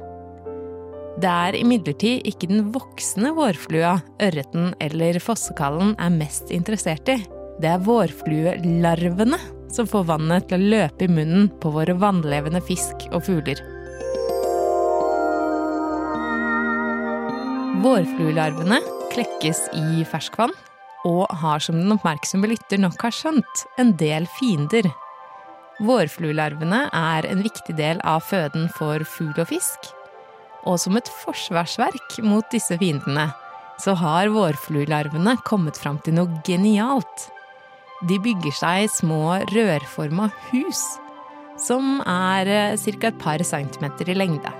Det 1.22 1.30
er 1.30 1.54
imidlertid 1.54 2.24
ikke 2.26 2.48
den 2.50 2.72
voksne 2.74 3.30
vårflua 3.36 4.00
ørreten 4.22 4.72
eller 4.82 5.20
fossekallen 5.22 5.94
er 6.02 6.16
mest 6.16 6.50
interessert 6.54 7.08
i. 7.12 7.20
Det 7.62 7.70
er 7.70 7.84
vårfluelarvene 7.86 9.38
som 9.74 9.86
får 9.90 10.08
vannet 10.10 10.48
til 10.50 10.58
å 10.58 10.72
løpe 10.74 11.06
i 11.06 11.10
munnen 11.10 11.46
på 11.62 11.70
våre 11.74 11.94
vannlevende 11.98 12.62
fisk 12.66 13.06
og 13.12 13.22
fugler. 13.28 13.62
Vårfluelarvene 17.84 18.80
klekkes 19.14 19.66
i 19.76 20.02
ferskvann 20.08 20.54
og 21.04 21.26
har 21.42 21.62
som 21.62 21.78
den 21.78 21.94
oppmerksomme 21.94 22.48
lytter 22.50 22.80
nok 22.80 23.02
har 23.04 23.14
skjønt, 23.14 23.66
en 23.78 23.92
del 24.00 24.26
fiender. 24.38 24.88
Vårfluelarvene 25.82 26.84
er 26.94 27.26
en 27.26 27.42
viktig 27.42 27.74
del 27.74 27.98
av 28.06 28.22
føden 28.28 28.68
for 28.76 29.02
fugl 29.16 29.40
og 29.42 29.48
fisk. 29.50 29.90
Og 30.70 30.78
som 30.80 30.96
et 30.96 31.10
forsvarsverk 31.24 32.20
mot 32.22 32.46
disse 32.54 32.76
fiendene, 32.78 33.32
så 33.82 33.96
har 33.98 34.30
vårfluelarvene 34.30 35.34
kommet 35.44 35.78
fram 35.80 35.98
til 36.04 36.14
noe 36.20 36.42
genialt. 36.46 37.30
De 38.06 38.20
bygger 38.22 38.54
seg 38.54 38.90
små 38.92 39.40
rørforma 39.50 40.28
hus, 40.52 40.82
som 41.58 41.98
er 42.06 42.76
ca. 42.78 43.08
et 43.08 43.18
par 43.18 43.42
centimeter 43.42 44.10
i 44.10 44.16
lengde. 44.18 44.52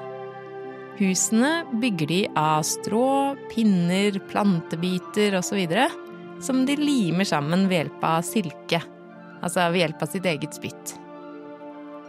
Husene 0.99 1.64
bygger 1.83 2.11
de 2.11 2.21
av 2.38 2.62
strå, 2.66 3.35
pinner, 3.50 4.18
plantebiter 4.30 5.35
osv. 5.38 5.62
som 6.40 6.66
de 6.66 6.76
limer 6.76 7.25
sammen 7.25 7.68
ved 7.68 7.85
hjelp 7.85 8.04
av 8.04 8.23
silke, 8.23 8.83
altså 9.42 9.71
ved 9.71 9.83
hjelp 9.85 10.02
av 10.02 10.11
sitt 10.11 10.26
eget 10.26 10.54
spytt. 10.54 11.03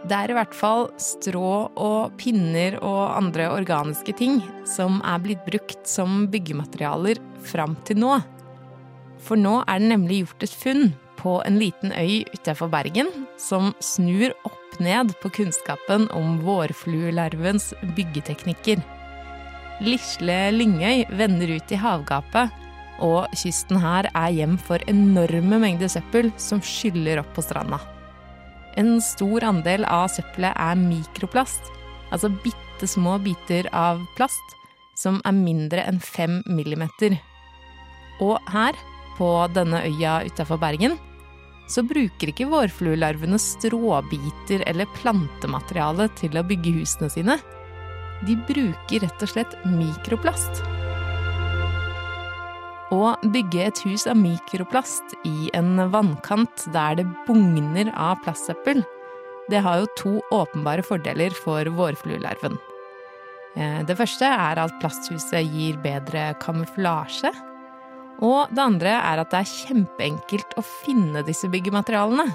Det 0.06 0.14
er 0.14 0.30
i 0.30 0.36
hvert 0.36 0.54
fall 0.54 0.84
strå 1.02 1.52
og 1.74 2.12
pinner 2.20 2.76
og 2.78 3.16
andre 3.16 3.48
organiske 3.50 4.12
ting 4.14 4.38
som 4.68 5.00
er 5.02 5.22
blitt 5.24 5.42
brukt 5.48 5.82
som 5.90 6.28
byggematerialer 6.30 7.18
fram 7.46 7.74
til 7.88 7.98
nå. 8.04 8.12
For 9.26 9.40
nå 9.40 9.58
er 9.64 9.82
det 9.82 9.90
nemlig 9.90 10.20
gjort 10.22 10.46
et 10.46 10.54
funn 10.60 10.84
på 11.18 11.40
en 11.42 11.58
liten 11.58 11.90
øy 11.90 12.22
utenfor 12.36 12.70
Bergen 12.70 13.10
som 13.40 13.72
snur 13.82 14.30
opp 14.46 14.78
ned 14.78 15.10
på 15.22 15.32
kunnskapen 15.40 16.06
om 16.14 16.38
vårfluelarvens 16.44 17.72
byggeteknikker. 17.96 18.84
Lisle 19.82 20.38
Lyngøy 20.54 21.02
vender 21.18 21.56
ut 21.56 21.74
i 21.74 21.80
havgapet, 21.80 22.54
og 23.02 23.26
kysten 23.36 23.82
her 23.82 24.06
er 24.14 24.30
hjem 24.38 24.54
for 24.56 24.80
enorme 24.88 25.58
mengder 25.66 25.90
søppel 25.92 26.30
som 26.40 26.62
skyller 26.64 27.24
opp 27.24 27.34
på 27.36 27.44
stranda. 27.44 27.82
En 28.76 28.98
stor 29.00 29.44
andel 29.48 29.86
av 29.88 30.10
søppelet 30.12 30.52
er 30.52 30.76
mikroplast, 30.76 31.70
altså 32.12 32.28
bitte 32.44 32.88
små 32.88 33.16
biter 33.24 33.68
av 33.72 34.02
plast 34.18 34.56
som 34.96 35.20
er 35.28 35.36
mindre 35.36 35.84
enn 35.88 36.00
fem 36.00 36.42
millimeter. 36.48 37.16
Og 38.24 38.36
her, 38.52 38.76
på 39.16 39.28
denne 39.56 39.82
øya 39.88 40.18
utafor 40.28 40.60
Bergen, 40.60 40.96
så 41.68 41.82
bruker 41.82 42.30
ikke 42.30 42.48
vårfluelarvene 42.52 43.38
stråbiter 43.42 44.62
eller 44.70 44.88
plantemateriale 45.00 46.08
til 46.20 46.36
å 46.38 46.44
bygge 46.46 46.76
husene 46.78 47.10
sine. 47.12 47.38
De 48.28 48.36
bruker 48.48 49.02
rett 49.02 49.24
og 49.24 49.32
slett 49.32 49.56
mikroplast. 49.66 50.62
Å 52.94 53.16
bygge 53.34 53.64
et 53.66 53.80
hus 53.82 54.04
av 54.06 54.18
mikroplast 54.20 55.16
i 55.26 55.48
en 55.58 55.74
vannkant 55.90 56.68
der 56.74 57.00
det 57.00 57.06
bugner 57.26 57.90
av 57.98 58.20
plastsøppel, 58.22 58.84
det 59.50 59.62
har 59.62 59.80
jo 59.80 59.88
to 59.98 60.12
åpenbare 60.34 60.84
fordeler 60.86 61.34
for 61.34 61.66
vårfluelarven. 61.66 62.54
Eh, 63.56 63.82
det 63.86 63.96
første 63.98 64.26
er 64.26 64.60
at 64.62 64.74
plasthuset 64.82 65.50
gir 65.50 65.78
bedre 65.82 66.32
kamuflasje. 66.42 67.32
Og 68.22 68.52
det 68.54 68.62
andre 68.62 68.94
er 68.96 69.22
at 69.22 69.32
det 69.32 69.42
er 69.42 69.54
kjempeenkelt 69.54 70.54
å 70.56 70.64
finne 70.64 71.24
disse 71.26 71.50
byggematerialene. 71.52 72.30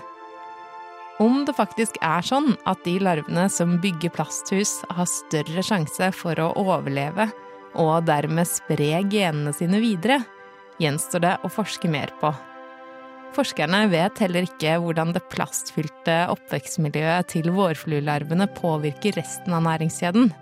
Om 1.22 1.46
det 1.46 1.55
faktisk 1.55 2.00
er 2.03 2.25
sånn 2.25 2.55
at 2.70 2.84
de 2.84 2.98
larvene 3.03 3.48
som 3.53 3.77
bygger 3.81 4.13
plasthus, 4.15 4.81
har 4.89 5.08
større 5.10 5.63
sjanse 5.63 6.12
for 6.17 6.39
å 6.41 6.51
overleve 6.60 7.29
og 7.79 8.03
dermed 8.08 8.50
spre 8.50 9.00
genene 9.08 9.53
sine 9.55 9.79
videre, 9.84 10.20
gjenstår 10.81 11.23
det 11.23 11.35
å 11.45 11.51
forske 11.51 11.89
mer 11.91 12.13
på. 12.21 12.33
Forskerne 13.31 13.85
vet 13.91 14.19
heller 14.19 14.43
ikke 14.43 14.75
hvordan 14.83 15.13
det 15.15 15.23
plastfylte 15.31 16.17
oppvekstmiljøet 16.33 17.29
til 17.31 17.51
vårfluelarvene 17.55 18.50
påvirker 18.57 19.15
resten 19.15 19.55
av 19.55 19.63
næringskjeden. 19.69 20.33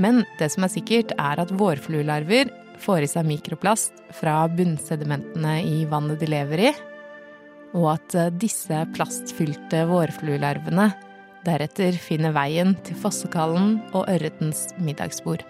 Men 0.00 0.24
det 0.38 0.50
som 0.52 0.66
er 0.66 0.72
sikkert, 0.74 1.14
er 1.16 1.40
at 1.40 1.54
vårfluelarver 1.56 2.52
får 2.80 3.04
i 3.04 3.10
seg 3.10 3.28
mikroplast 3.28 4.04
fra 4.16 4.42
bunnsedimentene 4.52 5.58
i 5.64 5.84
vannet 5.88 6.20
de 6.20 6.28
lever 6.30 6.64
i, 6.68 6.72
og 7.76 7.92
at 7.94 8.16
eh, 8.18 8.32
disse 8.42 8.82
plastfylte 8.96 9.84
vårfluelarvene 9.90 10.90
deretter 11.46 11.96
finner 12.00 12.34
veien 12.36 12.74
til 12.84 12.98
fossekallen 13.00 13.78
og 13.94 14.10
ørretens 14.12 14.68
middagsbord. 14.80 15.46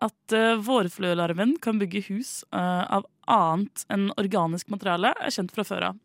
At 0.00 0.32
uh, 0.32 0.56
vårfluelarven 0.64 1.58
kan 1.62 1.78
bygge 1.80 2.00
hus 2.08 2.44
uh, 2.54 2.84
av 2.88 3.06
annet 3.30 3.84
enn 3.92 4.08
organisk 4.20 4.68
materiale, 4.72 5.12
er 5.20 5.30
kjent 5.34 5.52
fra 5.52 5.64
før 5.66 5.82
av. 5.90 5.98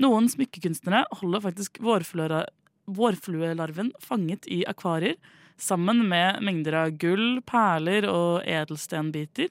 Noen 0.00 0.28
smykkekunstnere 0.30 1.04
holder 1.20 1.40
faktisk 1.42 1.78
vårfluelarven 1.82 3.92
fanget 4.02 4.46
i 4.50 4.64
akvarier 4.70 5.16
sammen 5.58 6.08
med 6.10 6.42
mengder 6.42 6.74
av 6.84 6.90
gull, 6.98 7.40
perler 7.46 8.08
og 8.10 8.42
edelstenbiter, 8.46 9.48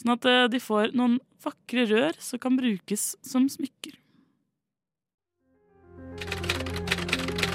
sånn 0.00 0.12
at 0.16 0.24
uh, 0.28 0.48
de 0.52 0.60
får 0.60 0.92
noen 0.96 1.20
vakre 1.44 1.84
rør 1.90 2.12
som 2.24 2.38
kan 2.40 2.56
brukes 2.56 3.16
som 3.24 3.48
smykker. 3.52 3.92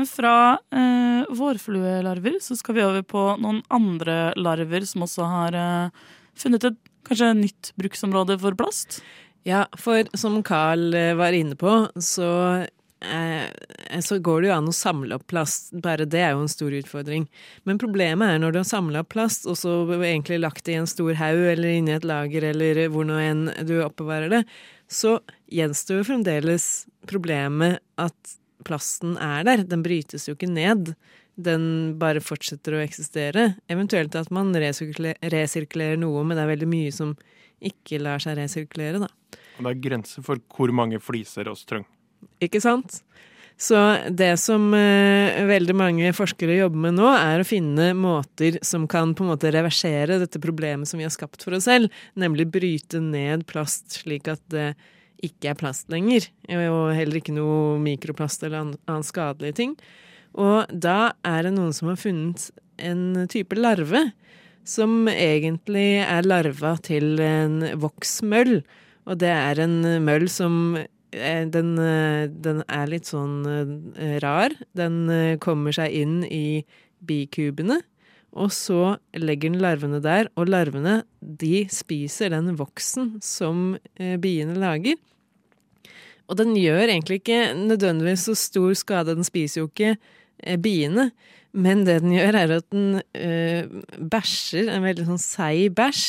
Men 0.00 0.06
fra 0.08 0.58
eh, 0.72 1.34
vårfluelarver 1.36 2.38
så 2.40 2.54
skal 2.56 2.74
vi 2.74 2.84
over 2.86 3.02
på 3.04 3.20
noen 3.36 3.58
andre 3.68 4.30
larver 4.40 4.86
som 4.88 5.02
også 5.04 5.26
har 5.28 5.56
eh, 5.60 6.06
funnet 6.40 6.64
et 6.64 6.78
kanskje 7.04 7.28
nytt 7.36 7.70
bruksområde 7.76 8.38
for 8.40 8.56
plast. 8.56 9.02
Ja, 9.44 9.66
for 9.76 10.08
som 10.16 10.38
Carl 10.46 10.96
eh, 10.96 11.12
var 11.20 11.36
inne 11.36 11.58
på, 11.60 11.74
så, 12.00 12.30
eh, 13.04 14.00
så 14.00 14.18
går 14.24 14.40
det 14.40 14.48
jo 14.48 14.56
an 14.56 14.72
å 14.72 14.76
samle 14.78 15.20
opp 15.20 15.28
plast. 15.28 15.68
Bare 15.84 16.08
det 16.08 16.24
er 16.24 16.32
jo 16.32 16.46
en 16.46 16.54
stor 16.56 16.80
utfordring. 16.80 17.28
Men 17.68 17.84
problemet 17.84 18.32
er 18.32 18.40
når 18.40 18.56
du 18.56 18.62
har 18.62 18.72
samla 18.72 19.04
opp 19.04 19.12
plast, 19.12 19.44
og 19.44 19.60
så 19.60 19.82
egentlig 19.98 20.40
lagt 20.40 20.64
det 20.64 20.78
i 20.78 20.80
en 20.80 20.88
stor 20.88 21.12
haug 21.20 21.44
eller 21.44 21.76
inni 21.76 21.98
et 21.98 22.08
lager 22.08 22.48
eller 22.54 22.86
hvor 22.88 23.04
nå 23.04 23.20
enn 23.20 23.50
du 23.68 23.82
oppbevarer 23.84 24.32
det, 24.32 24.44
så 24.88 25.18
gjenstår 25.52 26.00
jo 26.00 26.12
fremdeles 26.14 26.72
problemet 27.04 27.84
at 28.00 28.39
plasten 28.66 29.16
er 29.20 29.44
der. 29.46 29.64
Den 29.68 29.84
brytes 29.86 30.28
jo 30.28 30.36
ikke 30.36 30.50
ned. 30.50 30.94
Den 31.40 31.64
bare 32.00 32.22
fortsetter 32.24 32.76
å 32.76 32.82
eksistere. 32.84 33.54
Eventuelt 33.72 34.16
at 34.18 34.32
man 34.34 34.52
resirkulerer, 34.52 35.20
resirkulerer 35.32 36.00
noe, 36.00 36.24
men 36.24 36.36
det 36.36 36.44
er 36.44 36.52
veldig 36.54 36.70
mye 36.70 36.94
som 36.94 37.14
ikke 37.60 38.00
lar 38.00 38.22
seg 38.22 38.38
resirkulere, 38.40 39.02
da. 39.04 39.10
Og 39.58 39.66
det 39.66 39.72
er 39.74 39.84
grenser 39.84 40.24
for 40.24 40.40
hvor 40.56 40.72
mange 40.74 41.00
fliser 41.02 41.48
oss 41.50 41.66
trenger. 41.68 41.88
Ikke 42.44 42.60
sant? 42.62 43.02
Så 43.60 43.76
det 44.08 44.38
som 44.40 44.70
eh, 44.72 45.42
veldig 45.44 45.74
mange 45.76 46.12
forskere 46.16 46.56
jobber 46.56 46.80
med 46.80 46.96
nå, 46.96 47.10
er 47.12 47.42
å 47.42 47.48
finne 47.48 47.90
måter 47.92 48.56
som 48.64 48.86
kan 48.88 49.12
på 49.12 49.26
en 49.26 49.34
måte 49.34 49.52
reversere 49.52 50.16
dette 50.22 50.40
problemet 50.40 50.88
som 50.88 50.96
vi 50.96 51.04
har 51.04 51.12
skapt 51.12 51.44
for 51.44 51.58
oss 51.58 51.68
selv, 51.68 51.92
nemlig 52.16 52.48
bryte 52.54 53.02
ned 53.04 53.44
plast 53.50 53.98
slik 54.00 54.32
at 54.32 54.40
det 54.52 54.70
ikke 55.24 55.52
er 55.52 55.58
plast 55.58 55.90
lenger, 55.92 56.28
og 56.48 56.94
heller 56.96 57.20
ikke 57.20 57.34
noe 57.36 57.78
mikroplast 57.82 58.44
eller 58.46 58.62
annen 58.64 59.06
skadelige 59.06 59.58
ting. 59.60 59.74
Og 60.38 60.70
da 60.70 61.12
er 61.26 61.46
det 61.46 61.54
noen 61.56 61.74
som 61.74 61.90
har 61.90 61.98
funnet 62.00 62.50
en 62.80 63.26
type 63.30 63.56
larve 63.58 64.10
som 64.66 65.08
egentlig 65.10 66.00
er 66.04 66.26
larva 66.28 66.76
til 66.84 67.20
en 67.24 67.64
voksmøll. 67.80 68.60
Og 69.08 69.18
det 69.20 69.32
er 69.32 69.60
en 69.64 69.80
møll 70.04 70.28
som 70.30 70.78
den, 71.10 71.70
den, 72.44 72.62
er 72.68 72.90
litt 72.92 73.08
sånn 73.10 73.42
rar. 74.22 74.54
Den 74.78 75.02
kommer 75.42 75.74
seg 75.74 75.96
inn 76.02 76.20
i 76.28 76.62
bikubene, 77.00 77.80
og 78.30 78.52
så 78.54 78.96
legger 79.18 79.50
den 79.50 79.62
larvene 79.62 79.98
der. 80.04 80.30
Og 80.38 80.50
larvene 80.50 81.00
de 81.20 81.64
spiser 81.72 82.30
den 82.34 82.54
voksen 82.58 83.16
som 83.24 83.74
biene 83.96 84.54
lager. 84.58 84.98
Og 86.30 86.38
den 86.38 86.54
gjør 86.54 86.86
egentlig 86.86 87.20
ikke 87.20 87.42
nødvendigvis 87.58 88.28
så 88.28 88.36
stor 88.38 88.74
skade. 88.78 89.16
Den 89.18 89.26
spiser 89.26 89.64
jo 89.64 89.70
ikke 89.70 89.96
biene. 90.62 91.10
Men 91.50 91.82
det 91.82 91.96
den 92.04 92.12
gjør, 92.14 92.36
er 92.38 92.52
at 92.60 92.66
den 92.70 93.00
øh, 93.18 93.80
bæsjer 94.10 94.68
en 94.70 94.84
veldig 94.86 95.06
sånn 95.08 95.22
seig 95.22 95.72
bæsj. 95.74 96.04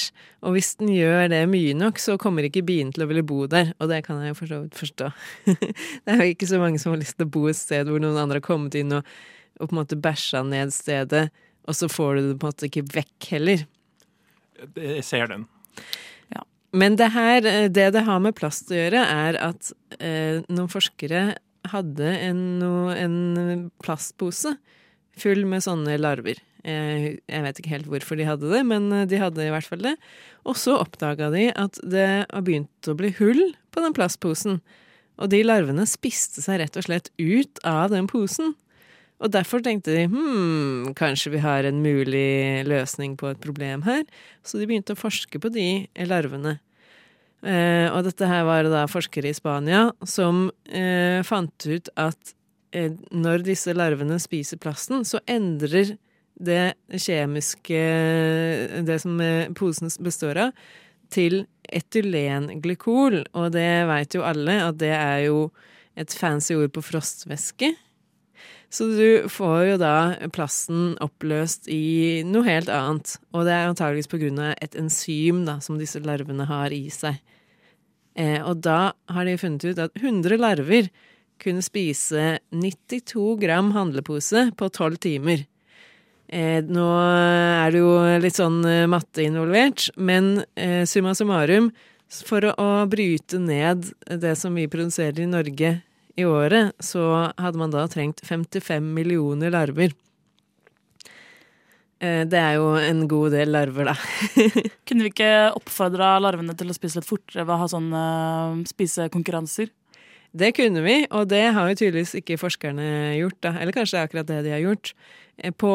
Og 0.45 0.53
hvis 0.53 0.75
den 0.77 0.91
gjør 0.93 1.31
det 1.33 1.41
mye 1.49 1.73
nok, 1.77 1.97
så 2.01 2.17
kommer 2.21 2.45
ikke 2.45 2.61
biene 2.65 2.93
til 2.93 3.05
å 3.05 3.09
ville 3.09 3.25
bo 3.25 3.47
der. 3.49 3.73
Og 3.81 3.89
det 3.89 4.03
kan 4.05 4.21
jeg 4.21 4.35
jo 4.35 4.37
for 4.37 4.51
så 4.51 4.59
vidt 4.61 4.77
forstå. 4.77 5.09
det 5.49 6.13
er 6.13 6.21
jo 6.21 6.35
ikke 6.35 6.49
så 6.51 6.61
mange 6.61 6.81
som 6.81 6.93
har 6.93 7.01
lyst 7.01 7.17
til 7.17 7.25
å 7.25 7.33
bo 7.33 7.47
et 7.49 7.57
sted 7.57 7.89
hvor 7.89 8.03
noen 8.03 8.19
andre 8.21 8.37
har 8.37 8.45
kommet 8.45 8.77
inn 8.77 8.93
og, 8.99 9.15
og 9.57 9.65
på 9.65 9.73
en 9.73 9.81
måte 9.81 9.97
bæsja 9.97 10.43
ned 10.45 10.73
stedet, 10.75 11.31
og 11.67 11.77
så 11.77 11.89
får 11.91 12.15
du 12.17 12.21
det 12.31 12.37
på 12.41 12.47
en 12.47 12.53
måte 12.53 12.69
ikke 12.69 12.85
vekk 12.95 13.27
heller. 13.35 13.65
Jeg 14.77 15.03
ser 15.07 15.27
den. 15.31 15.47
Men 16.71 16.95
det 16.95 17.09
her, 17.11 17.43
det 17.67 17.89
det 17.91 18.01
har 18.07 18.19
med 18.23 18.35
plast 18.37 18.69
å 18.71 18.77
gjøre, 18.77 19.01
er 19.03 19.35
at 19.43 19.73
eh, 19.99 20.37
noen 20.47 20.69
forskere 20.71 21.33
hadde 21.67 22.13
en, 22.29 22.37
no- 22.61 22.93
en 22.95 23.65
plastpose 23.83 24.53
full 25.19 25.43
med 25.51 25.65
sånne 25.65 25.97
larver. 25.99 26.39
Jeg, 26.63 27.17
jeg 27.27 27.43
vet 27.43 27.59
ikke 27.59 27.73
helt 27.73 27.89
hvorfor 27.91 28.15
de 28.15 28.29
hadde 28.29 28.53
det, 28.53 28.61
men 28.69 28.87
de 29.11 29.19
hadde 29.19 29.43
i 29.43 29.51
hvert 29.51 29.67
fall 29.67 29.83
det. 29.83 29.97
Og 30.47 30.55
så 30.61 30.77
oppdaga 30.79 31.27
de 31.35 31.49
at 31.51 31.75
det 31.83 32.07
har 32.31 32.45
begynt 32.47 32.87
å 32.87 32.95
bli 32.95 33.11
hull 33.19 33.43
på 33.75 33.83
den 33.83 33.97
plastposen. 33.97 34.61
Og 35.19 35.27
de 35.33 35.43
larvene 35.43 35.83
spiste 35.89 36.39
seg 36.45 36.61
rett 36.63 36.79
og 36.79 36.87
slett 36.87 37.11
ut 37.19 37.59
av 37.67 37.91
den 37.91 38.07
posen. 38.07 38.55
Og 39.21 39.29
derfor 39.29 39.61
tenkte 39.61 39.93
de 39.93 40.07
hm, 40.09 40.93
kanskje 40.97 41.35
vi 41.35 41.43
har 41.43 41.67
en 41.67 41.81
mulig 41.83 42.65
løsning 42.65 43.13
på 43.19 43.29
et 43.29 43.41
problem 43.41 43.85
her. 43.85 44.03
Så 44.43 44.57
de 44.57 44.67
begynte 44.69 44.95
å 44.95 44.99
forske 44.99 45.41
på 45.41 45.51
de 45.53 45.85
larvene. 46.09 46.57
Eh, 47.41 47.87
og 47.89 48.05
dette 48.05 48.27
her 48.29 48.45
var 48.45 48.69
da 48.69 48.85
forskere 48.89 49.31
i 49.31 49.37
Spania 49.37 49.87
som 50.05 50.47
eh, 50.69 51.21
fant 51.25 51.65
ut 51.65 51.89
at 51.97 52.33
eh, 52.73 52.93
når 53.13 53.45
disse 53.47 53.73
larvene 53.73 54.19
spiser 54.21 54.61
plasten, 54.61 55.05
så 55.05 55.21
endrer 55.29 55.95
det 56.41 56.73
kjemiske 56.89 57.81
Det 58.87 58.97
som 59.03 59.19
eh, 59.21 59.49
posen 59.57 59.91
består 60.01 60.39
av, 60.47 60.55
til 61.13 61.43
etylenglykol. 61.69 63.21
Og 63.37 63.51
det 63.53 63.69
veit 63.89 64.17
jo 64.17 64.25
alle 64.25 64.57
at 64.65 64.79
det 64.81 64.93
er 64.95 65.27
jo 65.27 65.49
et 65.99 66.13
fancy 66.15 66.55
ord 66.55 66.71
på 66.73 66.83
frostvæske. 66.85 67.73
Så 68.71 68.87
du 68.87 69.27
får 69.27 69.65
jo 69.67 69.77
da 69.81 69.95
plasten 70.31 70.93
oppløst 71.03 71.67
i 71.67 72.23
noe 72.23 72.47
helt 72.47 72.71
annet. 72.71 73.17
Og 73.35 73.43
det 73.43 73.55
er 73.55 73.67
antageligvis 73.67 74.07
på 74.11 74.21
grunn 74.21 74.39
av 74.39 74.53
et 74.63 74.77
enzym 74.79 75.43
da, 75.47 75.57
som 75.59 75.79
disse 75.79 75.99
larvene 76.05 76.47
har 76.47 76.71
i 76.71 76.85
seg. 76.93 77.19
Eh, 78.15 78.39
og 78.39 78.63
da 78.63 78.93
har 79.11 79.27
de 79.27 79.35
funnet 79.39 79.65
ut 79.67 79.81
at 79.83 79.99
100 79.99 80.39
larver 80.39 80.87
kunne 81.41 81.63
spise 81.65 82.37
92 82.53 83.35
gram 83.43 83.73
handlepose 83.75 84.49
på 84.55 84.71
12 84.71 84.99
timer. 85.03 85.45
Eh, 86.31 86.63
nå 86.63 86.87
er 86.95 87.73
det 87.73 87.81
jo 87.81 87.93
litt 88.23 88.39
sånn 88.39 88.61
eh, 88.63 88.87
matte 88.87 89.25
involvert, 89.25 89.89
men 89.99 90.45
eh, 90.55 90.85
summa 90.87 91.11
summarum, 91.17 91.73
for 92.23 92.47
å, 92.47 92.55
å 92.55 92.69
bryte 92.91 93.39
ned 93.39 93.89
det 94.07 94.37
som 94.39 94.55
vi 94.55 94.69
produserer 94.71 95.25
i 95.25 95.31
Norge 95.31 95.73
i 96.19 96.25
året, 96.27 96.75
så 96.83 97.31
hadde 97.39 97.59
man 97.61 97.73
da 97.73 97.85
trengt 97.91 98.23
55 98.27 98.87
millioner 98.95 99.53
larver. 99.53 99.93
Eh, 102.01 102.23
det 102.25 102.39
er 102.39 102.57
jo 102.57 102.71
en 102.81 103.03
god 103.09 103.35
del 103.35 103.53
larver, 103.53 103.91
da. 103.91 103.95
Kunne 104.87 105.05
vi 105.05 105.11
ikke 105.13 105.51
oppfordra 105.57 106.15
larvene 106.23 106.55
til 106.57 106.71
å 106.71 106.75
spise 106.75 106.99
litt 106.99 107.09
fortere 107.09 107.45
ved 107.45 107.55
å 107.55 107.61
ha 107.61 107.69
sånne 107.69 108.01
eh, 108.01 108.63
spisekonkurranser? 108.71 109.69
Det 110.31 110.53
kunne 110.55 110.79
vi, 110.85 110.95
og 111.11 111.25
det 111.27 111.43
har 111.51 111.67
jo 111.67 111.75
tydeligvis 111.75 112.13
ikke 112.21 112.39
forskerne 112.39 112.85
gjort, 113.19 113.37
da. 113.43 113.51
Eller 113.59 113.75
kanskje 113.75 113.97
det 113.97 114.01
er 114.01 114.07
akkurat 114.07 114.29
det 114.29 114.39
de 114.45 114.53
har 114.55 114.63
gjort. 114.63 114.93
Eh, 115.37 115.51
På 115.51 115.73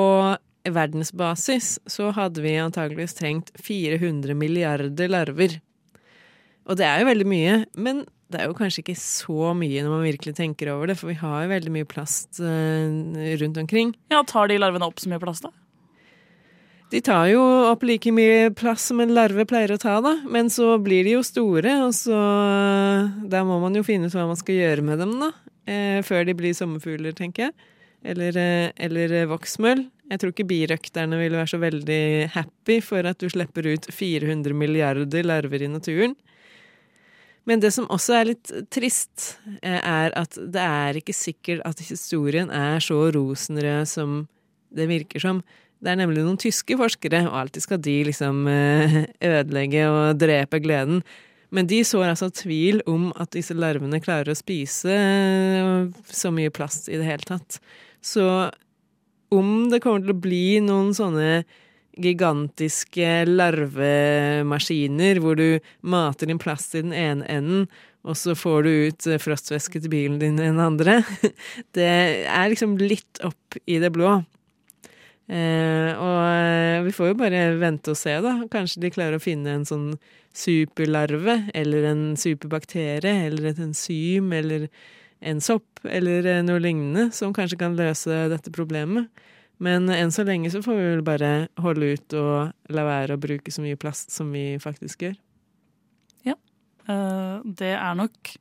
verdensbasis 0.66 1.76
så 1.87 2.11
hadde 2.16 2.43
vi 2.43 2.57
antageligvis 2.59 3.14
trengt 3.14 3.52
400 3.62 4.35
milliarder 4.35 5.12
larver. 5.12 5.61
Og 6.66 6.81
det 6.81 6.88
er 6.88 7.02
jo 7.05 7.11
veldig 7.12 7.26
mye, 7.31 7.59
men 7.78 8.02
det 8.33 8.40
er 8.40 8.49
jo 8.50 8.56
kanskje 8.59 8.83
ikke 8.83 8.97
så 8.99 9.52
mye 9.54 9.85
når 9.85 9.92
man 9.92 10.06
virkelig 10.06 10.35
tenker 10.38 10.73
over 10.73 10.90
det, 10.90 10.97
for 10.99 11.12
vi 11.12 11.18
har 11.21 11.45
jo 11.45 11.52
veldig 11.52 11.73
mye 11.76 11.88
plast 11.88 12.40
eh, 12.42 13.37
rundt 13.42 13.61
omkring. 13.62 13.95
Ja, 14.11 14.25
Tar 14.26 14.50
de 14.50 14.59
larvene 14.59 14.88
opp 14.88 14.99
så 15.02 15.12
mye 15.12 15.23
plass, 15.23 15.45
da? 15.45 15.52
De 16.90 17.00
tar 17.02 17.26
jo 17.33 17.42
opp 17.73 17.83
like 17.83 18.12
mye 18.14 18.50
plass 18.54 18.85
som 18.92 19.00
en 19.02 19.14
larve 19.14 19.42
pleier 19.49 19.75
å 19.75 19.78
ta, 19.83 19.97
da, 20.02 20.12
men 20.30 20.50
så 20.54 20.76
blir 20.78 21.06
de 21.06 21.16
jo 21.16 21.23
store, 21.26 21.73
og 21.83 21.95
så 21.99 22.18
Da 23.26 23.42
må 23.47 23.59
man 23.62 23.75
jo 23.75 23.83
finne 23.87 24.06
ut 24.06 24.14
hva 24.14 24.28
man 24.28 24.38
skal 24.38 24.61
gjøre 24.61 24.87
med 24.87 25.02
dem, 25.02 25.16
da. 25.23 25.33
Eh, 25.66 25.99
før 26.06 26.26
de 26.28 26.35
blir 26.38 26.54
sommerfugler, 26.54 27.14
tenker 27.18 27.49
jeg. 27.49 27.73
Eller, 28.06 28.38
eh, 28.38 28.71
eller 28.87 29.14
eh, 29.23 29.26
voksmøll. 29.26 29.83
Jeg 30.06 30.23
tror 30.23 30.30
ikke 30.30 30.47
birøkterne 30.47 31.18
vil 31.18 31.35
være 31.35 31.51
så 31.51 31.59
veldig 31.59 32.03
happy 32.37 32.79
for 32.85 33.07
at 33.11 33.18
du 33.18 33.27
slipper 33.33 33.66
ut 33.72 33.88
400 33.90 34.55
milliarder 34.55 35.27
larver 35.27 35.66
i 35.66 35.70
naturen. 35.72 36.14
Men 37.46 37.62
det 37.62 37.70
som 37.74 37.87
også 37.94 38.16
er 38.18 38.30
litt 38.32 38.50
trist, 38.74 39.37
eh, 39.62 39.78
er 39.78 40.14
at 40.18 40.35
det 40.35 40.62
er 40.62 40.98
ikke 40.98 41.14
sikkert 41.14 41.62
at 41.68 41.82
historien 41.87 42.50
er 42.50 42.82
så 42.82 43.06
rosenrød 43.14 43.87
som 43.90 44.24
det 44.74 44.88
virker 44.90 45.22
som. 45.22 45.44
Det 45.78 45.92
er 45.92 46.00
nemlig 46.00 46.24
noen 46.24 46.40
tyske 46.40 46.76
forskere, 46.80 47.22
og 47.28 47.38
alltid 47.44 47.62
skal 47.62 47.80
de 47.85 47.96
liksom 48.09 48.46
eh, 48.50 48.98
ødelegge 49.30 49.87
og 49.92 50.18
drepe 50.18 50.61
gleden. 50.64 51.04
Men 51.54 51.68
de 51.70 51.78
sår 51.87 52.11
altså 52.11 52.32
tvil 52.35 52.82
om 52.90 53.12
at 53.14 53.30
disse 53.37 53.54
larvene 53.54 54.02
klarer 54.02 54.32
å 54.32 54.38
spise 54.38 54.90
eh, 54.90 55.87
så 56.11 56.32
mye 56.35 56.50
plast 56.54 56.90
i 56.90 56.98
det 56.98 57.06
hele 57.06 57.28
tatt. 57.28 57.61
Så 58.02 58.26
om 59.35 59.68
det 59.70 59.82
kommer 59.85 60.02
til 60.02 60.14
å 60.14 60.24
bli 60.26 60.59
noen 60.64 60.92
sånne 60.96 61.44
gigantiske 61.96 63.24
larvemaskiner 63.28 65.20
hvor 65.22 65.38
du 65.38 65.59
mater 65.80 66.30
inn 66.30 66.40
plast 66.42 66.76
i 66.76 66.85
den 66.85 66.94
ene 66.96 67.26
enden, 67.32 67.66
og 68.06 68.14
så 68.18 68.37
får 68.38 68.66
du 68.66 68.70
ut 68.87 69.09
eh, 69.11 69.20
frostvæske 69.22 69.80
til 69.82 69.92
bilen 69.92 70.20
din 70.22 70.38
i 70.38 70.46
den 70.46 70.62
andre. 70.62 71.00
Det 71.76 71.90
er 72.30 72.50
liksom 72.52 72.76
litt 72.78 73.22
opp 73.26 73.59
i 73.66 73.80
det 73.82 73.90
blå. 73.94 74.20
Eh, 75.26 75.90
og 75.90 76.20
eh, 76.22 76.85
vi 76.87 76.92
får 76.94 77.11
jo 77.11 77.18
bare 77.18 77.40
vente 77.59 77.90
og 77.90 77.98
se, 77.98 78.14
da. 78.22 78.37
Kanskje 78.52 78.85
de 78.85 78.92
klarer 78.94 79.18
å 79.18 79.22
finne 79.24 79.56
en 79.56 79.66
sånn 79.66 79.88
superlarve, 80.37 81.40
eller 81.56 81.88
en 81.90 82.04
superbakterie, 82.20 83.26
eller 83.26 83.50
et 83.50 83.62
enzym, 83.64 84.30
eller 84.37 84.68
en 85.26 85.40
sopp, 85.42 85.80
eller 85.88 86.28
noe 86.46 86.62
lignende, 86.62 87.09
som 87.16 87.35
kanskje 87.35 87.59
kan 87.59 87.74
løse 87.78 88.26
dette 88.30 88.52
problemet. 88.54 89.09
Men 89.62 89.88
enn 89.88 90.12
så 90.12 90.25
lenge 90.27 90.51
så 90.53 90.61
får 90.64 90.77
vi 90.77 90.88
vel 90.90 91.05
bare 91.05 91.31
holde 91.64 91.95
ut 91.97 92.16
og 92.19 92.75
la 92.77 92.83
være 92.85 93.16
å 93.16 93.21
bruke 93.21 93.53
så 93.53 93.64
mye 93.64 93.79
plast 93.81 94.12
som 94.12 94.33
vi 94.35 94.59
faktisk 94.61 95.07
gjør. 95.07 95.16
Ja. 96.27 96.37
det 97.45 97.73
er 97.77 97.95
nok 97.97 98.35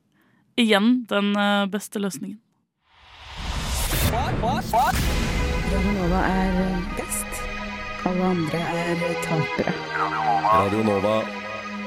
igjen 0.56 1.06
den 1.08 1.36
eh, 1.36 1.66
beste 1.72 2.00
løsningen. 2.02 2.40
Radionova 5.66 6.20
er 6.30 6.52
best. 6.98 7.40
Alle 8.06 8.24
andre 8.34 8.60
er 8.82 9.02
tapere. 9.24 9.72
Radio 10.46 10.80
Nova. 10.86 11.16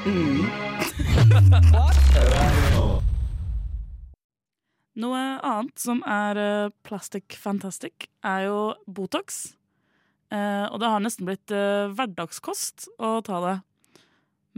Noe 4.98 5.20
annet 5.46 5.78
som 5.78 6.02
er 6.08 6.38
uh, 6.40 6.74
plastic 6.82 7.36
fantastic, 7.38 8.08
er 8.26 8.48
jo 8.48 8.60
Botox. 8.90 9.50
Eh, 10.30 10.66
og 10.70 10.78
det 10.78 10.90
har 10.92 11.02
nesten 11.02 11.26
blitt 11.26 11.50
eh, 11.54 11.90
hverdagskost 11.90 12.86
å 13.02 13.18
ta 13.26 13.40
det. 13.42 13.56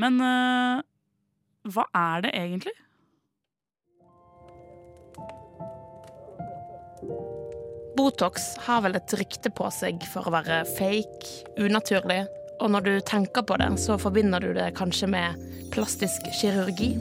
Men 0.01 0.21
eh, 0.21 0.83
hva 1.73 1.87
er 1.97 2.27
det 2.27 2.33
egentlig? 2.37 2.75
Botox 7.97 8.53
har 8.67 8.85
vel 8.85 8.97
et 8.97 9.17
rykte 9.21 9.53
på 9.53 9.69
seg 9.73 10.05
for 10.13 10.29
å 10.29 10.35
være 10.35 10.63
fake, 10.77 11.49
unaturlig, 11.61 12.23
og 12.61 12.73
når 12.73 12.87
du 12.87 12.95
tenker 13.09 13.45
på 13.45 13.57
det, 13.61 13.69
så 13.81 13.99
forbinder 14.01 14.45
du 14.45 14.53
det 14.57 14.73
kanskje 14.79 15.09
med 15.13 15.41
plastisk 15.75 16.29
kirurgi. 16.41 16.93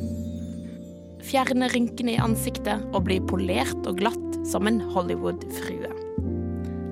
Fjerne 1.22 1.70
rynkene 1.72 2.16
i 2.16 2.22
ansiktet 2.22 2.82
og 2.92 3.06
bli 3.06 3.20
polert 3.30 3.88
og 3.90 4.00
glatt 4.02 4.40
som 4.48 4.68
en 4.70 4.82
Hollywood-frue. 4.94 5.92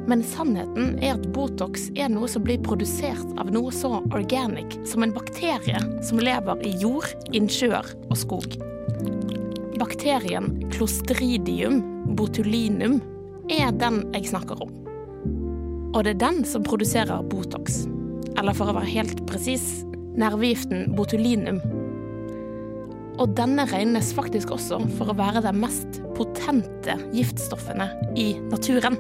Men 0.10 0.24
sannheten 0.26 0.96
er 1.06 1.18
at 1.18 1.28
Botox 1.36 1.89
er 1.94 2.10
noe 2.10 2.30
som 2.32 2.42
blir 2.46 2.62
produsert 2.65 3.36
av 3.42 3.52
noe 3.54 3.70
så 3.74 4.00
organic 4.08 4.74
som 4.89 5.06
en 5.06 5.13
bakterie 5.13 5.82
som 6.06 6.22
lever 6.22 6.65
i 6.65 6.74
jord, 6.82 7.10
innsjøer 7.38 7.94
og 8.10 8.18
skog. 8.18 8.58
Bakterien 9.80 10.50
Clostridium 10.74 11.84
botulinum 12.18 12.98
er 13.54 13.70
den 13.78 14.02
jeg 14.15 14.32
snakker 14.32 14.62
om. 14.65 14.74
Og 15.94 16.04
det 16.06 16.15
er 16.15 16.24
den 16.26 16.44
som 16.46 16.65
produserer 16.65 17.26
Botox. 17.30 17.84
Eller 18.38 18.58
for 18.58 18.70
å 18.70 18.76
være 18.78 18.94
helt 18.94 19.24
presis 19.30 19.84
nervegiften 20.20 20.94
botulinum. 20.98 21.62
Og 23.19 23.34
denne 23.36 23.65
regnes 23.67 24.13
faktisk 24.15 24.53
også 24.55 24.77
for 24.95 25.12
å 25.12 25.17
være 25.17 25.41
de 25.43 25.51
mest 25.51 25.97
potente 26.15 26.93
giftstoffene 27.12 27.89
i 28.15 28.29
naturen. 28.47 28.95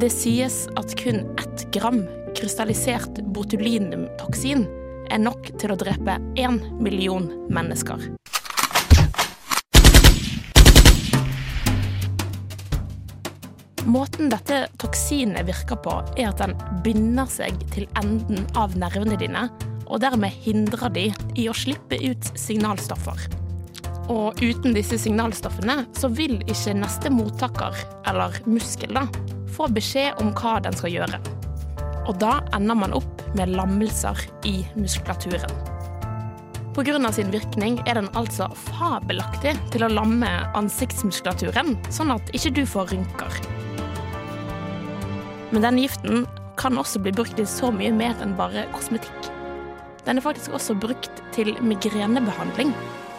Det 0.00 0.08
sies 0.08 0.62
at 0.80 0.94
kun 0.96 1.20
ett 1.36 1.66
gram 1.76 2.00
krystallisert 2.34 3.20
botulinumtoksin 3.36 4.64
er 5.12 5.20
nok 5.20 5.50
til 5.60 5.74
å 5.74 5.76
drepe 5.78 6.16
én 6.40 6.56
million 6.80 7.28
mennesker. 7.52 8.08
Måten 13.84 14.32
dette 14.32 14.62
toksinet 14.80 15.44
virker 15.44 15.76
på, 15.84 16.00
er 16.16 16.32
at 16.32 16.40
den 16.40 16.56
binder 16.82 17.28
seg 17.28 17.60
til 17.76 17.84
enden 18.00 18.48
av 18.56 18.72
nervene 18.80 19.20
dine, 19.20 19.44
og 19.94 20.02
dermed 20.02 20.34
hindrer 20.42 20.90
de 20.90 21.06
i 21.38 21.46
å 21.46 21.54
slippe 21.54 22.00
ut 22.02 22.30
signalstoffer. 22.38 23.28
Og 24.12 24.40
uten 24.42 24.74
disse 24.76 24.98
signalstoffene 25.00 25.84
så 25.96 26.10
vil 26.12 26.40
ikke 26.50 26.74
neste 26.76 27.12
mottaker, 27.14 27.78
eller 28.10 28.36
muskel, 28.44 28.98
da, 28.98 29.06
få 29.54 29.70
beskjed 29.72 30.18
om 30.20 30.32
hva 30.36 30.58
den 30.64 30.74
skal 30.76 30.92
gjøre. 30.92 31.20
Og 32.10 32.18
da 32.20 32.40
ender 32.56 32.76
man 32.76 32.96
opp 32.96 33.22
med 33.38 33.54
lammelser 33.54 34.18
i 34.50 34.58
muskulaturen. 34.76 35.54
Pga. 36.74 37.12
sin 37.12 37.30
virkning 37.30 37.78
er 37.86 37.94
den 37.94 38.10
altså 38.18 38.48
fabelaktig 38.66 39.54
til 39.70 39.84
å 39.86 39.92
lamme 39.92 40.28
ansiktsmuskulaturen, 40.58 41.78
sånn 41.88 42.10
at 42.10 42.34
ikke 42.34 42.50
du 42.58 42.64
får 42.66 42.90
rynker. 42.90 43.38
Men 45.54 45.62
denne 45.62 45.86
giften 45.86 46.26
kan 46.58 46.74
også 46.78 46.98
bli 46.98 47.14
brukt 47.14 47.38
i 47.38 47.46
så 47.46 47.70
mye 47.70 47.94
mer 47.94 48.18
enn 48.20 48.34
bare 48.34 48.66
kosmetikk. 48.74 49.33
Den 50.04 50.20
er 50.20 50.24
faktisk 50.24 50.52
også 50.52 50.76
brukt 50.76 51.22
til 51.32 51.54
migrenebehandling, 51.64 52.74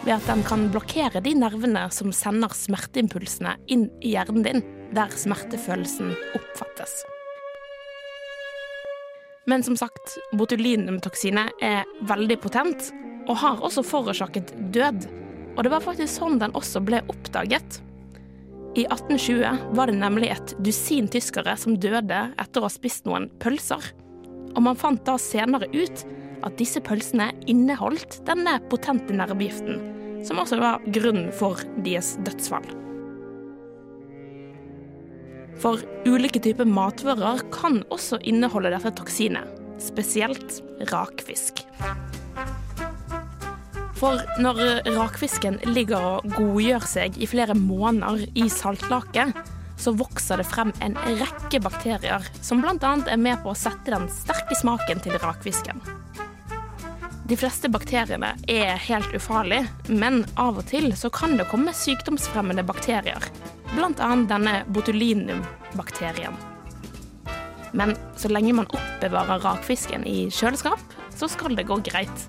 ved 0.06 0.14
at 0.14 0.28
den 0.28 0.44
kan 0.46 0.68
blokkere 0.70 1.22
de 1.22 1.32
nervene 1.34 1.88
som 1.90 2.12
sender 2.14 2.54
smerteimpulsene 2.54 3.56
inn 3.66 3.88
i 3.98 4.14
hjernen 4.14 4.46
din, 4.46 4.62
der 4.94 5.10
smertefølelsen 5.10 6.12
oppfattes. 6.38 7.00
Men 9.50 9.62
som 9.66 9.78
sagt, 9.78 10.14
botulinumtoksinet 10.38 11.58
er 11.62 11.82
veldig 12.06 12.38
potent, 12.42 12.90
og 13.26 13.38
har 13.42 13.62
også 13.66 13.82
forårsaket 13.86 14.52
død. 14.74 15.08
Og 15.56 15.64
det 15.64 15.72
var 15.72 15.82
faktisk 15.82 16.20
sånn 16.20 16.38
den 16.38 16.54
også 16.58 16.82
ble 16.86 17.02
oppdaget. 17.10 17.80
I 18.76 18.84
1820 18.84 19.74
var 19.74 19.90
det 19.90 19.98
nemlig 19.98 20.30
et 20.34 20.54
dusin 20.62 21.06
tyskere 21.10 21.54
som 21.58 21.78
døde 21.80 22.26
etter 22.36 22.60
å 22.60 22.66
ha 22.66 22.70
spist 22.70 23.06
noen 23.08 23.30
pølser. 23.42 23.82
Og 24.52 24.62
man 24.62 24.78
fant 24.78 25.02
da 25.06 25.16
senere 25.20 25.70
ut 25.72 26.04
at 26.44 26.56
disse 26.60 26.82
pølsene 26.84 27.30
inneholdt 27.48 28.20
denne 28.28 28.58
potente 28.70 29.14
nervegiften, 29.16 29.78
som 30.26 30.42
også 30.42 30.58
var 30.60 30.84
grunnen 30.92 31.30
for 31.34 31.62
deres 31.86 32.16
dødsfall. 32.26 32.66
For 35.56 35.80
ulike 36.04 36.42
typer 36.44 36.68
matvarer 36.68 37.40
kan 37.54 37.80
også 37.94 38.20
inneholde 38.28 38.74
dette 38.74 38.92
toksinet, 38.98 39.48
spesielt 39.80 40.60
rakfisk. 40.92 41.64
For 43.96 44.20
når 44.42 44.60
rakfisken 44.92 45.56
ligger 45.64 46.18
og 46.18 46.34
godgjør 46.36 46.84
seg 46.84 47.16
i 47.16 47.28
flere 47.30 47.56
måneder 47.56 48.26
i 48.36 48.50
saltlake, 48.52 49.30
så 49.80 49.92
vokser 49.96 50.40
det 50.40 50.48
frem 50.48 50.72
en 50.84 50.96
rekke 51.20 51.60
bakterier 51.64 52.24
som 52.44 52.60
bl.a. 52.60 52.92
er 53.08 53.20
med 53.20 53.40
på 53.44 53.52
å 53.52 53.58
sette 53.58 53.92
den 53.92 54.08
sterke 54.12 54.56
smaken 54.60 55.00
til 55.04 55.16
rakfisken. 55.22 55.80
De 57.26 57.34
fleste 57.34 57.66
bakteriene 57.72 58.36
er 58.46 58.76
helt 58.86 59.14
ufarlige, 59.16 59.66
men 59.90 60.20
av 60.38 60.60
og 60.60 60.68
til 60.68 60.92
så 60.94 61.08
kan 61.10 61.32
det 61.34 61.48
komme 61.50 61.72
sykdomsfremmende 61.74 62.62
bakterier, 62.66 63.24
bl.a. 63.72 64.10
denne 64.30 64.60
botulinum-bakterien. 64.70 66.36
Men 67.74 67.96
så 68.14 68.30
lenge 68.30 68.54
man 68.54 68.70
oppbevarer 68.70 69.42
rakfisken 69.42 70.06
i 70.06 70.28
kjøleskap, 70.30 70.94
så 71.18 71.26
skal 71.32 71.58
det 71.58 71.66
gå 71.66 71.80
greit. 71.88 72.28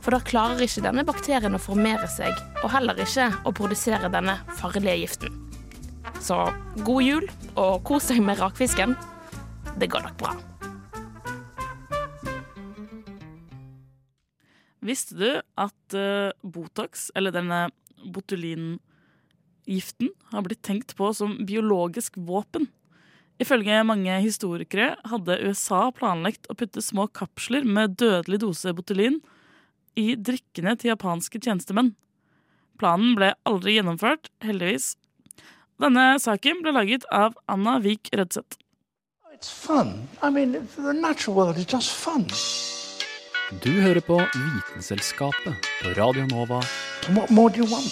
For 0.00 0.16
da 0.16 0.22
klarer 0.24 0.64
ikke 0.64 0.86
denne 0.86 1.04
bakterien 1.04 1.58
å 1.58 1.60
formere 1.60 2.08
seg, 2.08 2.32
og 2.62 2.72
heller 2.72 2.96
ikke 3.04 3.28
å 3.44 3.52
produsere 3.52 4.08
denne 4.08 4.38
farlige 4.56 5.02
giften. 5.02 5.36
Så 6.16 6.46
god 6.86 7.04
jul, 7.04 7.28
og 7.60 7.84
kos 7.84 8.08
deg 8.08 8.24
med 8.24 8.40
rakfisken. 8.40 8.96
Det 9.76 9.92
går 9.92 10.08
nok 10.08 10.16
bra. 10.24 10.32
Visste 14.90 15.14
du 15.14 15.28
at 15.38 15.94
uh, 15.94 16.34
Botox, 16.42 17.10
eller 17.14 17.34
denne 17.34 17.68
botulingiften, 18.10 20.10
har 20.32 20.46
blitt 20.46 20.62
tenkt 20.66 20.96
på 20.98 21.12
som 21.14 21.36
biologisk 21.46 22.18
våpen? 22.18 22.66
Ifølge 23.40 23.78
mange 23.88 24.18
historikere 24.20 24.96
hadde 25.08 25.38
USA 25.46 25.86
planlagt 25.96 26.50
å 26.50 26.56
putte 26.58 26.82
små 26.84 27.06
kapsler 27.16 27.64
med 27.64 27.96
dødelig 28.02 28.42
dose 28.42 28.74
botulin 28.76 29.20
i 29.96 30.12
drikkene 30.18 30.74
til 30.76 30.92
japanske 30.92 31.40
tjenestemenn. 31.40 31.94
Planen 32.80 33.14
ble 33.16 33.32
aldri 33.48 33.78
gjennomført, 33.78 34.28
heldigvis. 34.44 34.94
Denne 35.80 36.18
saken 36.20 36.60
ble 36.64 36.74
laget 36.76 37.06
av 37.12 37.36
Anna 37.48 37.78
Vik 37.80 38.12
Rødseth. 38.12 38.58
It's 39.32 39.48
fun. 39.48 40.08
I 40.20 40.28
mean, 40.28 40.68
the 40.76 40.92
natural 40.92 41.36
world 41.36 41.56
is 41.56 41.64
just 41.64 41.92
fun. 41.92 42.28
Du 43.50 43.72
hører 43.82 43.98
på 43.98 44.14
Vitenselskapet 44.14 45.66
på 45.82 45.92
Radio 45.96 46.22
Nova. 46.30 46.60
What 47.16 47.32
more 47.34 47.50
do 47.50 47.64
you 47.64 47.66
want? 47.66 47.90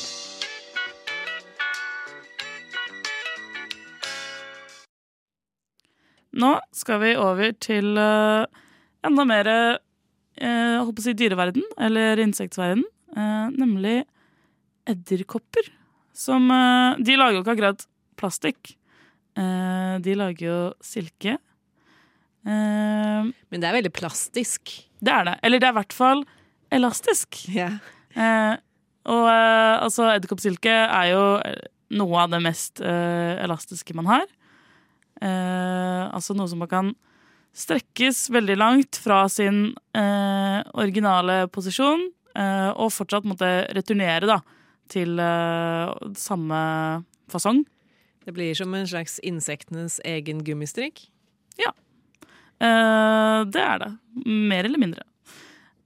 Nå 6.39 6.53
skal 6.71 7.03
vi 7.03 7.11
over 7.19 7.59
til 7.59 7.99
uh, 7.99 8.47
enda 9.03 9.27
mer 9.27 9.51
uh, 9.51 10.79
holdt 10.79 10.95
på 10.95 11.03
å 11.03 11.09
si 11.09 11.19
dyreverden, 11.19 11.67
eller 11.75 12.23
insektverden, 12.23 12.87
uh, 13.19 13.51
nemlig 13.51 14.05
edderkopper. 14.87 15.73
Som 16.15 16.53
uh, 16.55 16.95
De 17.03 17.19
lager 17.19 17.41
jo 17.41 17.43
ikke 17.43 17.59
akkurat 17.59 17.89
plastikk. 18.15 18.77
de 19.39 20.15
lager 20.19 20.43
jo 20.43 20.55
silke. 20.83 21.37
Men 22.43 23.55
det 23.55 23.69
er 23.69 23.77
veldig 23.77 23.93
plastisk. 23.95 24.73
Det 25.01 25.15
er 25.15 25.27
det. 25.29 25.37
Eller 25.43 25.63
det 25.63 25.69
er 25.69 25.75
i 25.75 25.79
hvert 25.81 25.97
fall 25.97 26.25
elastisk. 26.75 27.41
Yeah. 27.49 27.79
og 29.09 29.27
altså, 29.31 30.11
edderkoppsilke 30.17 30.73
er 30.73 31.11
jo 31.13 31.23
noe 31.99 32.23
av 32.25 32.33
det 32.35 32.43
mest 32.45 32.83
elastiske 32.83 33.95
man 33.97 34.11
har. 34.11 34.27
altså 35.23 36.35
noe 36.37 36.51
som 36.51 36.61
man 36.61 36.71
kan 36.73 36.91
strekkes 37.59 38.29
veldig 38.31 38.57
langt 38.59 38.99
fra 39.03 39.25
sin 39.33 39.73
eh, 39.97 40.61
originale 40.79 41.47
posisjon, 41.53 42.09
eh, 42.39 42.71
og 42.71 42.93
fortsatt 42.95 43.27
måtte 43.29 43.51
returnere 43.77 44.29
da, 44.31 44.39
til 44.93 45.19
eh, 45.23 45.93
samme 46.19 46.61
fasong. 47.33 47.65
Det 48.25 48.35
blir 48.37 48.57
som 48.57 48.75
en 48.77 48.89
slags 48.89 49.19
insektenes 49.27 49.99
egen 50.07 50.45
gummistrikk? 50.45 51.07
Ja. 51.59 51.73
Eh, 52.59 53.39
det 53.53 53.63
er 53.63 53.83
det. 53.85 53.91
Mer 54.27 54.69
eller 54.69 54.83
mindre. 54.83 55.05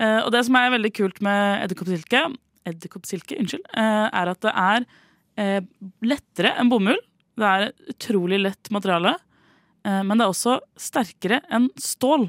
Uh, 0.03 0.25
og 0.25 0.33
det 0.35 0.41
som 0.49 0.57
er 0.59 0.73
veldig 0.73 0.91
kult 0.97 1.21
med 1.23 1.63
edderkoppsilke, 1.63 2.25
edderkoppsilke, 2.67 3.37
unnskyld, 3.39 3.63
uh, 3.71 4.09
er 4.11 4.31
at 4.33 4.41
det 4.43 4.55
er 4.59 4.87
lettere 6.05 6.51
enn 6.61 6.69
bomull. 6.69 6.99
Det 7.39 7.49
er 7.49 7.71
utrolig 7.89 8.41
lett 8.43 8.69
materiale. 8.75 9.15
Men 9.83 10.21
det 10.21 10.27
er 10.27 10.31
også 10.35 10.59
sterkere 10.79 11.39
enn 11.51 11.71
stål. 11.81 12.27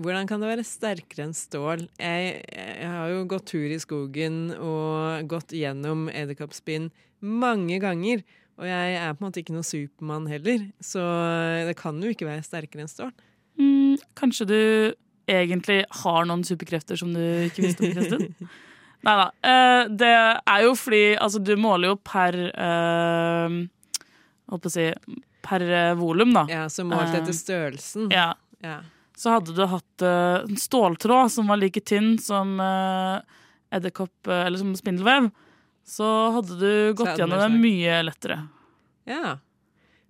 Hvordan 0.00 0.26
kan 0.28 0.40
det 0.40 0.48
være 0.48 0.64
sterkere 0.64 1.26
enn 1.26 1.36
stål? 1.36 1.84
Jeg, 2.00 2.40
jeg, 2.48 2.88
har 2.88 3.12
jo 3.12 3.20
gått 3.28 3.46
tur 3.52 3.68
i 3.68 3.78
skogen 3.78 4.40
og 4.56 5.28
gått 5.28 5.52
gjennom 5.56 6.08
edderkoppspinn 6.08 6.88
mange 7.20 7.78
ganger. 7.84 8.24
Og 8.56 8.68
jeg 8.68 8.92
er 8.96 9.12
på 9.12 9.20
en 9.20 9.26
måte 9.28 9.42
ikke 9.42 9.54
noen 9.54 9.66
Supermann 9.66 10.28
heller, 10.30 10.68
så 10.80 11.02
det 11.68 11.76
kan 11.76 11.98
jo 12.00 12.12
ikke 12.12 12.28
være 12.28 12.44
sterkere 12.46 12.86
enn 12.86 12.90
stål. 12.92 13.12
Mm, 13.60 13.98
kanskje 14.16 14.46
du 14.48 14.60
egentlig 15.28 15.82
har 16.02 16.26
noen 16.28 16.44
superkrefter 16.46 16.96
som 17.00 17.12
du 17.12 17.20
ikke 17.48 17.66
visste 17.66 17.84
om 17.84 17.96
Kristin? 17.96 18.50
Nei 19.06 19.14
da. 19.20 19.26
Det 19.92 20.08
er 20.08 20.64
jo 20.64 20.72
fordi 20.78 21.04
altså, 21.20 21.40
du 21.44 21.52
måler 21.60 21.92
jo 21.92 21.98
per 22.00 22.38
uh, 22.56 23.56
Holdt 24.50 24.64
på 24.64 24.70
å 24.70 24.72
si 24.72 24.86
per 25.46 25.62
volum, 25.98 26.32
da. 26.34 26.44
Ja, 26.50 26.64
Så 26.70 26.82
målt 26.86 27.14
etter 27.14 27.34
størrelsen. 27.34 28.08
Ja. 28.14 28.32
ja. 28.62 28.80
Så 29.18 29.34
hadde 29.34 29.54
du 29.54 29.62
hatt 29.70 30.04
en 30.06 30.58
ståltråd 30.58 31.32
som 31.34 31.50
var 31.50 31.58
like 31.60 31.82
tynn 31.86 32.16
som 32.22 32.56
edderkopp, 32.62 34.30
eller 34.30 34.58
som 34.58 34.72
spindelvev, 34.78 35.28
så 35.86 36.06
hadde 36.34 36.58
du 36.58 36.94
gått 36.98 37.18
gjennom 37.18 37.40
det 37.40 37.60
mye 37.62 38.00
lettere. 38.06 38.40
Ja. 39.06 39.36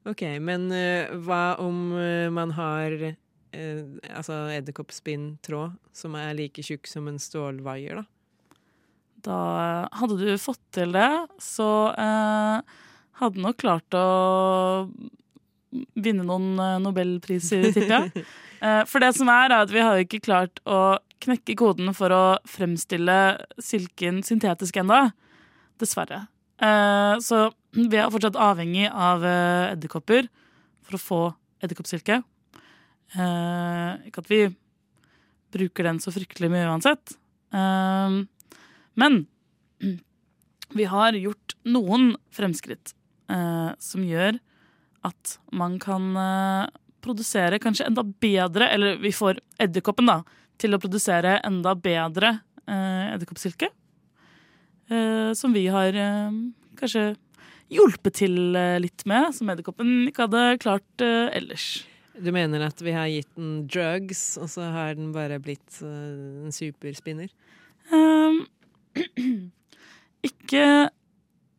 OK, 0.08 0.22
men 0.40 0.70
hva 1.26 1.56
om 1.60 1.90
man 2.32 2.54
har 2.56 2.94
altså 4.14 4.38
edderkoppspinntråd 4.54 5.74
som 5.96 6.16
er 6.16 6.36
like 6.38 6.64
tjukk 6.64 6.88
som 6.88 7.08
en 7.10 7.18
stålvaier, 7.20 8.00
da? 8.00 8.06
Da 9.26 9.38
hadde 9.98 10.18
du 10.20 10.30
fått 10.38 10.62
til 10.76 10.94
det, 10.94 11.10
så 11.42 11.68
hadde 11.92 13.42
nok 13.42 13.58
klart 13.60 13.96
å 13.98 14.06
vinne 15.98 16.24
noen 16.24 16.54
nobelpriser, 16.84 17.68
tipper 17.74 17.96
jeg. 17.96 18.26
For 18.90 19.02
det 19.02 19.12
som 19.18 19.28
er, 19.28 19.50
er 19.50 19.66
at 19.66 19.72
vi 19.74 19.82
har 19.84 20.00
ikke 20.00 20.22
klart 20.24 20.62
å 20.64 20.96
knekke 21.22 21.56
koden 21.58 21.92
for 21.96 22.12
å 22.12 22.24
fremstille 22.48 23.36
silken 23.62 24.22
syntetisk 24.24 24.78
ennå. 24.80 25.10
Dessverre. 25.80 26.24
Så 27.20 27.38
vi 27.76 27.98
er 28.00 28.08
fortsatt 28.08 28.38
avhengig 28.40 28.86
av 28.88 29.24
edderkopper 29.26 30.30
for 30.86 30.96
å 30.96 31.00
få 31.02 31.18
edderkoppsilke. 31.60 32.22
Ikke 33.12 34.22
at 34.22 34.30
vi 34.30 34.40
bruker 35.52 35.84
den 35.90 36.00
så 36.00 36.14
fryktelig 36.14 36.48
mye 36.54 36.70
uansett. 36.70 37.12
Men 37.52 39.20
vi 40.74 40.84
har 40.84 41.12
gjort 41.12 41.54
noen 41.68 42.14
fremskritt 42.34 42.94
eh, 43.30 43.70
som 43.78 44.04
gjør 44.04 44.38
at 45.06 45.36
man 45.54 45.78
kan 45.82 46.10
eh, 46.18 46.66
produsere 47.04 47.60
kanskje 47.62 47.86
enda 47.86 48.02
bedre 48.02 48.68
Eller 48.74 48.96
vi 48.98 49.12
får 49.14 49.38
edderkoppen 49.62 50.08
da, 50.10 50.20
til 50.58 50.74
å 50.74 50.80
produsere 50.82 51.38
enda 51.46 51.76
bedre 51.78 52.38
eh, 52.66 53.14
edderkoppsilke. 53.14 53.70
Eh, 54.86 55.32
som 55.34 55.54
vi 55.54 55.66
har 55.66 55.96
eh, 55.98 56.34
kanskje 56.78 57.16
hjulpet 57.74 58.20
til 58.22 58.54
eh, 58.54 58.78
litt 58.78 59.02
med, 59.08 59.32
som 59.34 59.50
edderkoppen 59.50 60.06
ikke 60.06 60.28
hadde 60.28 60.42
klart 60.62 61.02
ellers. 61.02 61.84
Du 62.16 62.30
mener 62.32 62.62
at 62.68 62.78
vi 62.80 62.94
har 62.94 63.10
gitt 63.10 63.32
den 63.36 63.66
drugs, 63.68 64.36
og 64.40 64.48
så 64.48 64.70
har 64.72 64.94
den 64.96 65.10
bare 65.12 65.40
blitt 65.42 65.82
en 65.84 66.54
superspinner? 66.54 67.28
Um, 67.90 68.46
ikke, 70.28 70.62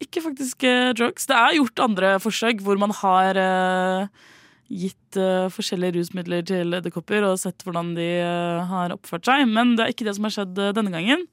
ikke 0.01 0.23
faktisk 0.23 0.65
drugs. 0.97 1.27
Det 1.29 1.37
er 1.37 1.59
gjort 1.59 1.83
andre 1.83 2.15
forsøk 2.23 2.63
hvor 2.65 2.79
man 2.81 2.95
har 3.03 3.37
uh, 3.37 4.33
gitt 4.71 5.19
uh, 5.19 5.45
forskjellige 5.53 5.99
rusmidler 5.99 6.41
til 6.47 6.73
edderkopper 6.79 7.27
og 7.27 7.37
sett 7.43 7.61
hvordan 7.67 7.93
de 7.99 8.09
uh, 8.23 8.65
har 8.71 8.95
oppført 8.97 9.29
seg, 9.29 9.45
men 9.51 9.75
det 9.77 9.85
er 9.85 9.93
ikke 9.93 10.09
det 10.09 10.17
som 10.17 10.25
har 10.25 10.39
skjedd 10.39 10.57
denne 10.79 10.95
gangen. 10.95 11.27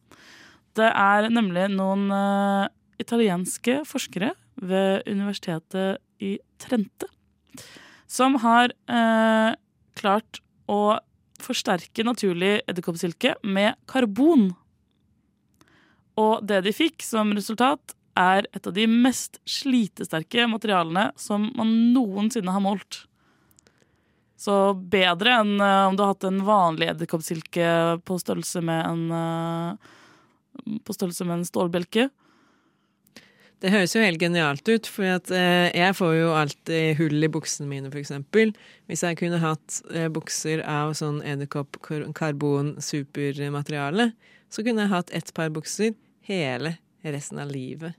Det 0.75 0.91
er 0.91 1.29
nemlig 1.31 1.69
noen 1.75 2.09
uh, 2.11 2.67
italienske 3.01 3.83
forskere 3.89 4.33
ved 4.63 5.07
universitetet 5.11 6.01
i 6.23 6.37
Trente 6.63 7.11
som 8.15 8.37
har 8.43 8.73
uh, 8.91 9.55
klart 9.99 10.41
å 10.71 10.97
forsterke 11.43 12.05
naturlig 12.07 12.61
edderkoppsilke 12.69 13.35
med 13.43 13.75
karbon. 13.91 14.53
Og 16.21 16.45
det 16.47 16.63
de 16.65 16.73
fikk 16.75 17.03
som 17.05 17.35
resultat, 17.35 17.97
er 18.15 18.47
et 18.55 18.67
av 18.71 18.75
de 18.77 18.85
mest 18.87 19.41
slitesterke 19.43 20.47
materialene 20.47 21.09
som 21.19 21.49
man 21.59 21.73
noensinne 21.91 22.53
har 22.55 22.63
målt. 22.63 23.01
Så 24.39 24.77
bedre 24.79 25.41
enn 25.41 25.57
eh, 25.59 25.87
om 25.89 25.97
du 25.97 26.05
har 26.05 26.13
hatt 26.13 26.27
en 26.29 26.39
vanlig 26.47 26.93
edderkoppsilke 26.93 27.67
på 28.07 28.19
størrelse 28.23 28.63
med 28.63 28.87
en 28.87 29.03
På 30.85 30.97
størrelse 30.97 31.25
med 31.29 31.41
en 31.41 31.49
stålbjelke. 31.49 32.05
Det 33.65 33.71
høres 33.73 33.95
jo 33.97 34.03
helt 34.05 34.21
genialt 34.21 34.69
ut, 34.69 34.85
for 34.91 35.07
at, 35.09 35.31
eh, 35.33 35.73
jeg 35.73 35.95
får 35.97 36.13
jo 36.19 36.35
alltid 36.37 36.99
hull 36.99 37.25
i 37.25 37.29
buksene 37.33 37.69
mine, 37.71 37.89
eksempel. 37.89 38.53
Hvis 38.91 39.03
jeg 39.07 39.17
kunne 39.17 39.39
hatt 39.41 39.83
eh, 39.95 40.09
bukser 40.13 40.61
av 40.69 40.93
sånn 40.99 41.23
edderkopp-karbon-supermateriale, 41.25 44.13
så 44.53 44.63
kunne 44.63 44.83
jeg 44.85 44.93
hatt 44.93 45.11
ett 45.17 45.33
par 45.35 45.49
bukser 45.55 45.95
hele 46.29 46.77
resten 47.05 47.39
av 47.41 47.49
livet. 47.49 47.95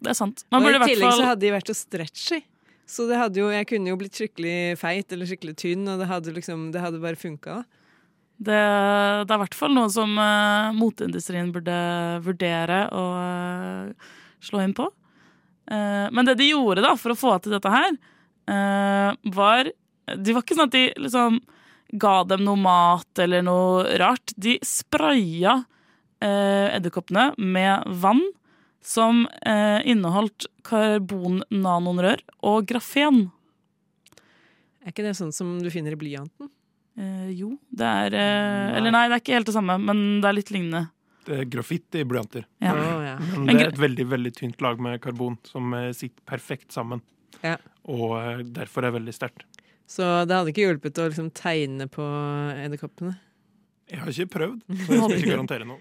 Det 0.00 0.10
er 0.12 0.16
sant. 0.16 0.44
Man 0.54 0.64
og 0.64 0.70
i 0.70 0.72
i 0.76 0.78
tillegg 0.94 1.10
fall 1.10 1.20
så 1.20 1.28
hadde 1.32 1.44
de 1.44 1.52
vært 1.52 1.68
så 1.68 1.76
stretchy. 1.76 2.40
Så 2.88 3.04
det 3.10 3.20
hadde 3.20 3.40
jo, 3.42 3.50
jeg 3.52 3.66
kunne 3.68 3.90
jo 3.90 3.98
blitt 4.00 4.16
skikkelig 4.16 4.78
feit 4.80 5.12
eller 5.12 5.28
skikkelig 5.28 5.56
tynn, 5.60 5.84
og 5.92 6.00
det 6.00 6.08
hadde, 6.08 6.32
liksom, 6.32 6.72
det 6.72 6.80
hadde 6.80 7.02
bare 7.02 7.20
funka. 7.20 7.64
Det, 8.38 8.54
det 9.26 9.32
er 9.32 9.34
i 9.34 9.42
hvert 9.42 9.58
fall 9.58 9.74
noe 9.74 9.90
som 9.90 10.12
uh, 10.14 10.70
moteindustrien 10.76 11.50
burde 11.54 11.74
vurdere 12.22 12.84
å 12.94 13.04
uh, 13.18 14.10
slå 14.44 14.62
inn 14.62 14.76
på. 14.78 14.86
Uh, 15.68 16.06
men 16.14 16.28
det 16.28 16.38
de 16.38 16.52
gjorde 16.52 16.84
da 16.84 16.94
for 16.98 17.14
å 17.14 17.18
få 17.18 17.34
til 17.42 17.56
dette 17.56 17.72
her, 17.72 17.98
eh, 18.48 19.10
var 19.34 19.72
Det 20.08 20.32
var 20.32 20.40
ikke 20.40 20.56
sånn 20.56 20.70
at 20.70 20.76
de 20.76 20.86
liksom 21.04 21.40
ga 22.00 22.14
dem 22.24 22.46
noe 22.46 22.56
mat 22.56 23.20
eller 23.20 23.42
noe 23.44 23.98
rart. 24.00 24.32
De 24.36 24.56
spraya 24.64 25.58
edderkoppene 26.18 27.34
med 27.36 27.84
vann 28.00 28.22
som 28.88 29.26
eh, 29.46 29.80
inneholdt 29.88 30.48
karbonnanonrør 30.66 32.22
og 32.48 32.68
grafen. 32.70 33.26
Er 34.82 34.94
ikke 34.94 35.04
det 35.04 35.16
sånn 35.18 35.34
som 35.34 35.58
du 35.60 35.68
finner 35.72 35.94
i 35.94 36.00
blyanten? 36.00 36.50
Eh, 36.98 37.28
jo, 37.38 37.52
det 37.70 37.86
er 37.86 38.14
eh, 38.18 38.76
Eller 38.78 38.90
nei, 38.94 39.04
det 39.06 39.18
er 39.18 39.22
ikke 39.22 39.36
helt 39.36 39.50
det 39.50 39.54
samme, 39.54 39.76
men 39.78 40.00
det 40.22 40.30
er 40.30 40.38
litt 40.40 40.50
lignende. 40.54 40.88
Det 41.28 41.42
er 41.42 41.50
grafitt 41.52 41.94
i 42.00 42.02
blyanter. 42.08 42.46
Ja. 42.64 42.72
Oh, 42.74 43.02
ja. 43.04 43.16
Men 43.36 43.52
det 43.52 43.66
er 43.66 43.72
et 43.74 43.80
veldig 43.82 44.06
veldig 44.10 44.32
tynt 44.34 44.62
lag 44.64 44.80
med 44.82 44.98
karbon 45.04 45.36
som 45.46 45.74
eh, 45.76 45.90
sitter 45.94 46.24
perfekt 46.26 46.72
sammen. 46.74 47.02
Ja. 47.44 47.58
Og 47.86 48.16
eh, 48.18 48.42
derfor 48.56 48.82
er 48.82 48.90
det 48.90 48.98
veldig 48.98 49.14
sterkt. 49.14 49.44
Så 49.88 50.04
det 50.28 50.34
hadde 50.36 50.50
ikke 50.52 50.66
hjulpet 50.66 50.98
å 51.00 51.06
liksom 51.08 51.30
tegne 51.36 51.86
på 51.92 52.04
edderkoppene? 52.64 53.14
Jeg 53.88 54.02
har 54.02 54.10
ikke 54.12 54.32
prøvd, 54.34 54.58
så 54.84 54.92
jeg 54.92 54.98
skal 55.04 55.14
ikke 55.20 55.36
garantere 55.36 55.68
noe. 55.68 55.78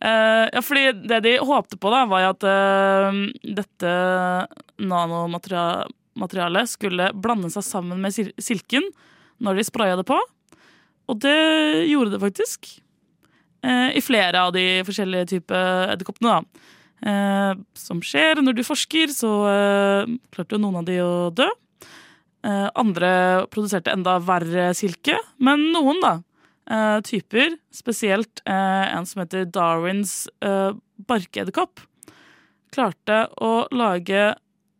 Uh, 0.00 0.46
ja, 0.48 0.60
fordi 0.64 0.84
det 1.10 1.18
de 1.26 1.32
håpte 1.44 1.76
på, 1.76 1.90
da, 1.92 2.04
var 2.08 2.28
at 2.30 2.44
uh, 2.46 3.16
dette 3.44 3.90
nanomaterialet 4.80 6.70
skulle 6.72 7.10
blande 7.12 7.50
seg 7.52 7.66
sammen 7.66 8.00
med 8.00 8.14
sil- 8.16 8.32
silken 8.40 8.86
når 9.44 9.60
de 9.60 9.66
spraya 9.68 9.98
det 10.00 10.06
på. 10.08 10.16
Og 11.10 11.18
det 11.22 11.38
gjorde 11.90 12.14
det 12.14 12.22
faktisk. 12.22 12.68
Eh, 13.66 13.96
I 13.98 14.02
flere 14.04 14.46
av 14.46 14.54
de 14.54 14.66
forskjellige 14.86 15.32
typer 15.34 15.90
edderkoppene, 15.96 16.36
da. 16.38 16.68
Eh, 17.00 17.52
som 17.76 18.00
skjer 18.04 18.40
når 18.44 18.58
du 18.58 18.62
forsker, 18.66 19.12
så 19.12 19.32
eh, 19.50 20.14
klarte 20.32 20.56
jo 20.56 20.62
noen 20.62 20.80
av 20.80 20.88
de 20.88 21.00
å 21.02 21.12
dø. 21.34 21.48
Eh, 22.46 22.68
andre 22.80 23.10
produserte 23.52 23.92
enda 23.92 24.16
verre 24.24 24.70
silke, 24.76 25.18
men 25.44 25.66
noen, 25.74 26.00
da. 26.00 26.14
eh, 26.70 26.98
typer, 27.04 27.58
spesielt 27.74 28.40
eh, 28.46 28.86
en 28.94 29.08
som 29.08 29.24
heter 29.24 29.44
Darwins 29.44 30.24
barkeedderkopp, 30.40 31.82
klarte 32.72 33.24
å 33.42 33.66
lage 33.74 34.30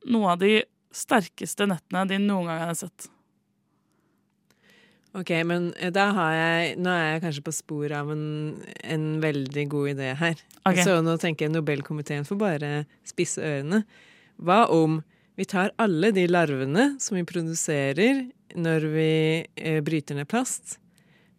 noe 0.09 0.37
av 0.37 0.41
de 0.41 0.61
sterkeste 0.95 1.67
nettene 1.69 2.07
de 2.09 2.21
noen 2.23 2.49
gang 2.49 2.63
har 2.69 2.77
sett. 2.79 3.11
Ok, 5.17 5.31
men 5.47 5.73
eh, 5.81 5.91
da 5.91 6.07
har 6.15 6.35
jeg 6.37 6.75
Nå 6.79 6.91
er 6.95 7.07
jeg 7.15 7.23
kanskje 7.25 7.47
på 7.49 7.55
sporet 7.55 7.97
av 7.99 8.13
en, 8.15 8.27
en 8.87 9.07
veldig 9.23 9.65
god 9.73 9.95
idé 9.97 10.13
her. 10.19 10.43
Okay. 10.63 10.85
Så 10.87 11.01
nå 11.03 11.17
tenker 11.19 11.49
jeg 11.49 11.55
Nobelkomiteen 11.55 12.27
får 12.29 12.39
bare 12.39 12.71
spisse 13.09 13.43
ørene. 13.43 13.83
Hva 14.41 14.65
om 14.73 15.01
vi 15.41 15.47
tar 15.49 15.73
alle 15.81 16.13
de 16.15 16.27
larvene 16.29 16.93
som 17.03 17.17
vi 17.19 17.25
produserer 17.27 18.27
når 18.59 18.87
vi 18.93 19.11
eh, 19.57 19.81
bryter 19.85 20.19
ned 20.19 20.29
plast, 20.31 20.77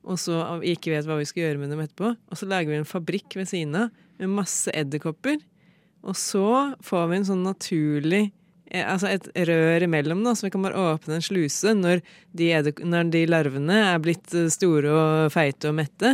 og 0.02 0.18
så 0.18 0.40
ikke 0.66 0.96
vet 0.96 1.06
hva 1.06 1.20
vi 1.20 1.28
skal 1.30 1.44
gjøre 1.46 1.62
med 1.62 1.74
dem 1.74 1.84
etterpå, 1.84 2.14
og 2.16 2.40
så 2.40 2.48
lager 2.50 2.72
vi 2.72 2.80
en 2.80 2.88
fabrikk 2.88 3.36
ved 3.38 3.50
siden 3.52 3.78
av 3.78 3.92
med 4.22 4.32
masse 4.40 4.72
edderkopper, 4.74 5.38
og 6.02 6.18
så 6.18 6.74
får 6.82 7.10
vi 7.12 7.20
en 7.20 7.28
sånn 7.28 7.44
naturlig 7.46 8.24
Altså 8.72 9.10
et 9.12 9.26
rør 9.50 9.84
imellom, 9.84 10.22
da, 10.24 10.32
så 10.32 10.46
vi 10.46 10.52
kan 10.54 10.64
bare 10.64 10.80
åpne 10.94 11.18
en 11.18 11.26
sluse 11.26 11.74
når 11.76 12.00
de, 12.38 12.54
når 12.88 13.10
de 13.12 13.26
larvene 13.28 13.80
er 13.90 13.98
blitt 14.04 14.32
eh, 14.38 14.48
store 14.54 14.94
og 14.96 15.34
feite 15.34 15.68
og 15.68 15.76
mette, 15.82 16.14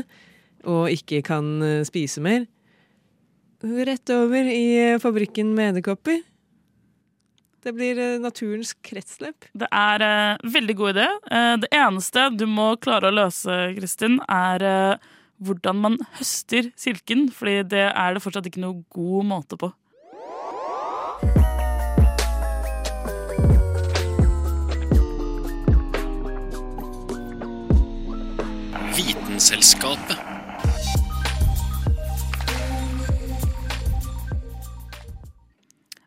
og 0.65 0.87
ikke 0.89 1.21
kan 1.27 1.51
eh, 1.61 1.83
spise 1.85 2.23
mer. 2.25 2.47
Rett 3.61 4.09
over 4.13 4.49
i 4.49 4.65
eh, 4.77 4.99
fabrikken 5.01 5.53
med 5.57 5.75
edderkopper. 5.75 6.23
Det 7.67 7.73
blir 7.75 7.97
eh, 7.99 8.17
naturens 8.21 8.73
kretsløp. 8.85 9.49
Det 9.57 9.67
er 9.73 10.03
uh, 10.05 10.49
veldig 10.53 10.75
god 10.77 10.93
idé. 10.93 11.07
Uh, 11.27 11.55
det 11.61 11.69
eneste 11.75 12.27
du 12.37 12.45
må 12.49 12.71
klare 12.81 13.09
å 13.09 13.15
løse, 13.17 13.57
Kristin, 13.75 14.21
er 14.31 14.63
uh, 14.63 15.09
hvordan 15.43 15.81
man 15.81 15.97
høster 16.19 16.69
silken, 16.79 17.27
fordi 17.33 17.59
det 17.73 17.89
er 17.89 18.15
det 18.15 18.23
fortsatt 18.23 18.47
ikke 18.49 18.63
noe 18.63 18.85
god 18.93 19.27
måte 19.33 19.59
på. 19.59 19.71
Vitenselskapet. 28.97 30.17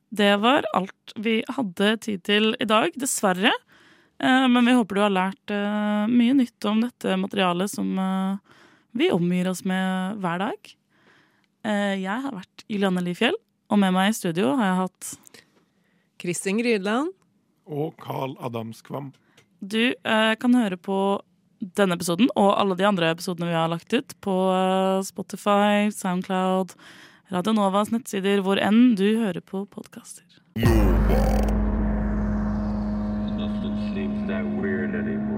Det 0.08 0.36
var 0.36 0.64
alt 0.74 1.12
vi 1.16 1.40
hadde 1.48 1.90
tid 2.02 2.22
til 2.26 2.56
i 2.60 2.66
dag, 2.66 2.90
dessverre. 2.98 3.52
Eh, 4.18 4.48
Men 4.48 4.66
vi 4.66 4.74
håper 4.74 4.94
du 4.98 5.02
har 5.04 5.14
lært 5.14 5.54
eh, 5.54 6.10
mye 6.10 6.34
nytt 6.34 6.66
om 6.66 6.82
dette 6.82 7.16
materialet 7.16 7.70
som 7.70 7.94
eh, 7.98 8.58
vi 8.92 9.10
omgir 9.14 9.48
oss 9.52 9.62
med 9.64 10.18
hver 10.20 10.42
dag. 10.42 10.74
Eh, 11.64 11.94
Jeg 12.02 12.18
har 12.26 12.34
vært 12.34 12.66
Julianne 12.68 13.04
Lifjell, 13.06 13.38
og 13.70 13.78
med 13.78 13.94
meg 13.94 14.10
i 14.10 14.18
studio 14.18 14.56
har 14.58 14.66
jeg 14.72 14.80
hatt 14.82 15.40
Kristin 16.20 16.58
Grydland. 16.58 17.14
Og 17.70 17.94
Carl 18.02 18.34
Adamskvam. 18.42 19.12
Du 19.62 19.92
eh, 19.94 20.34
kan 20.40 20.54
høre 20.58 20.76
på 20.76 21.20
denne 21.60 21.96
episoden 21.98 22.30
og 22.34 22.54
alle 22.56 22.76
de 22.78 22.86
andre 22.88 23.12
episodene 23.14 23.50
vi 23.50 23.56
har 23.56 23.70
lagt 23.72 23.92
ut 23.92 24.14
på 24.24 24.36
eh, 24.54 25.00
Spotify, 25.06 25.90
Soundcloud, 25.94 26.74
Radio 27.30 27.54
Novas 27.54 27.92
nettsider, 27.94 28.42
hvor 28.44 28.58
enn 28.60 28.96
du 28.98 29.06
hører 29.20 29.40
på 29.44 29.64
podkaster. 29.70 30.24
Nothing 33.40 35.29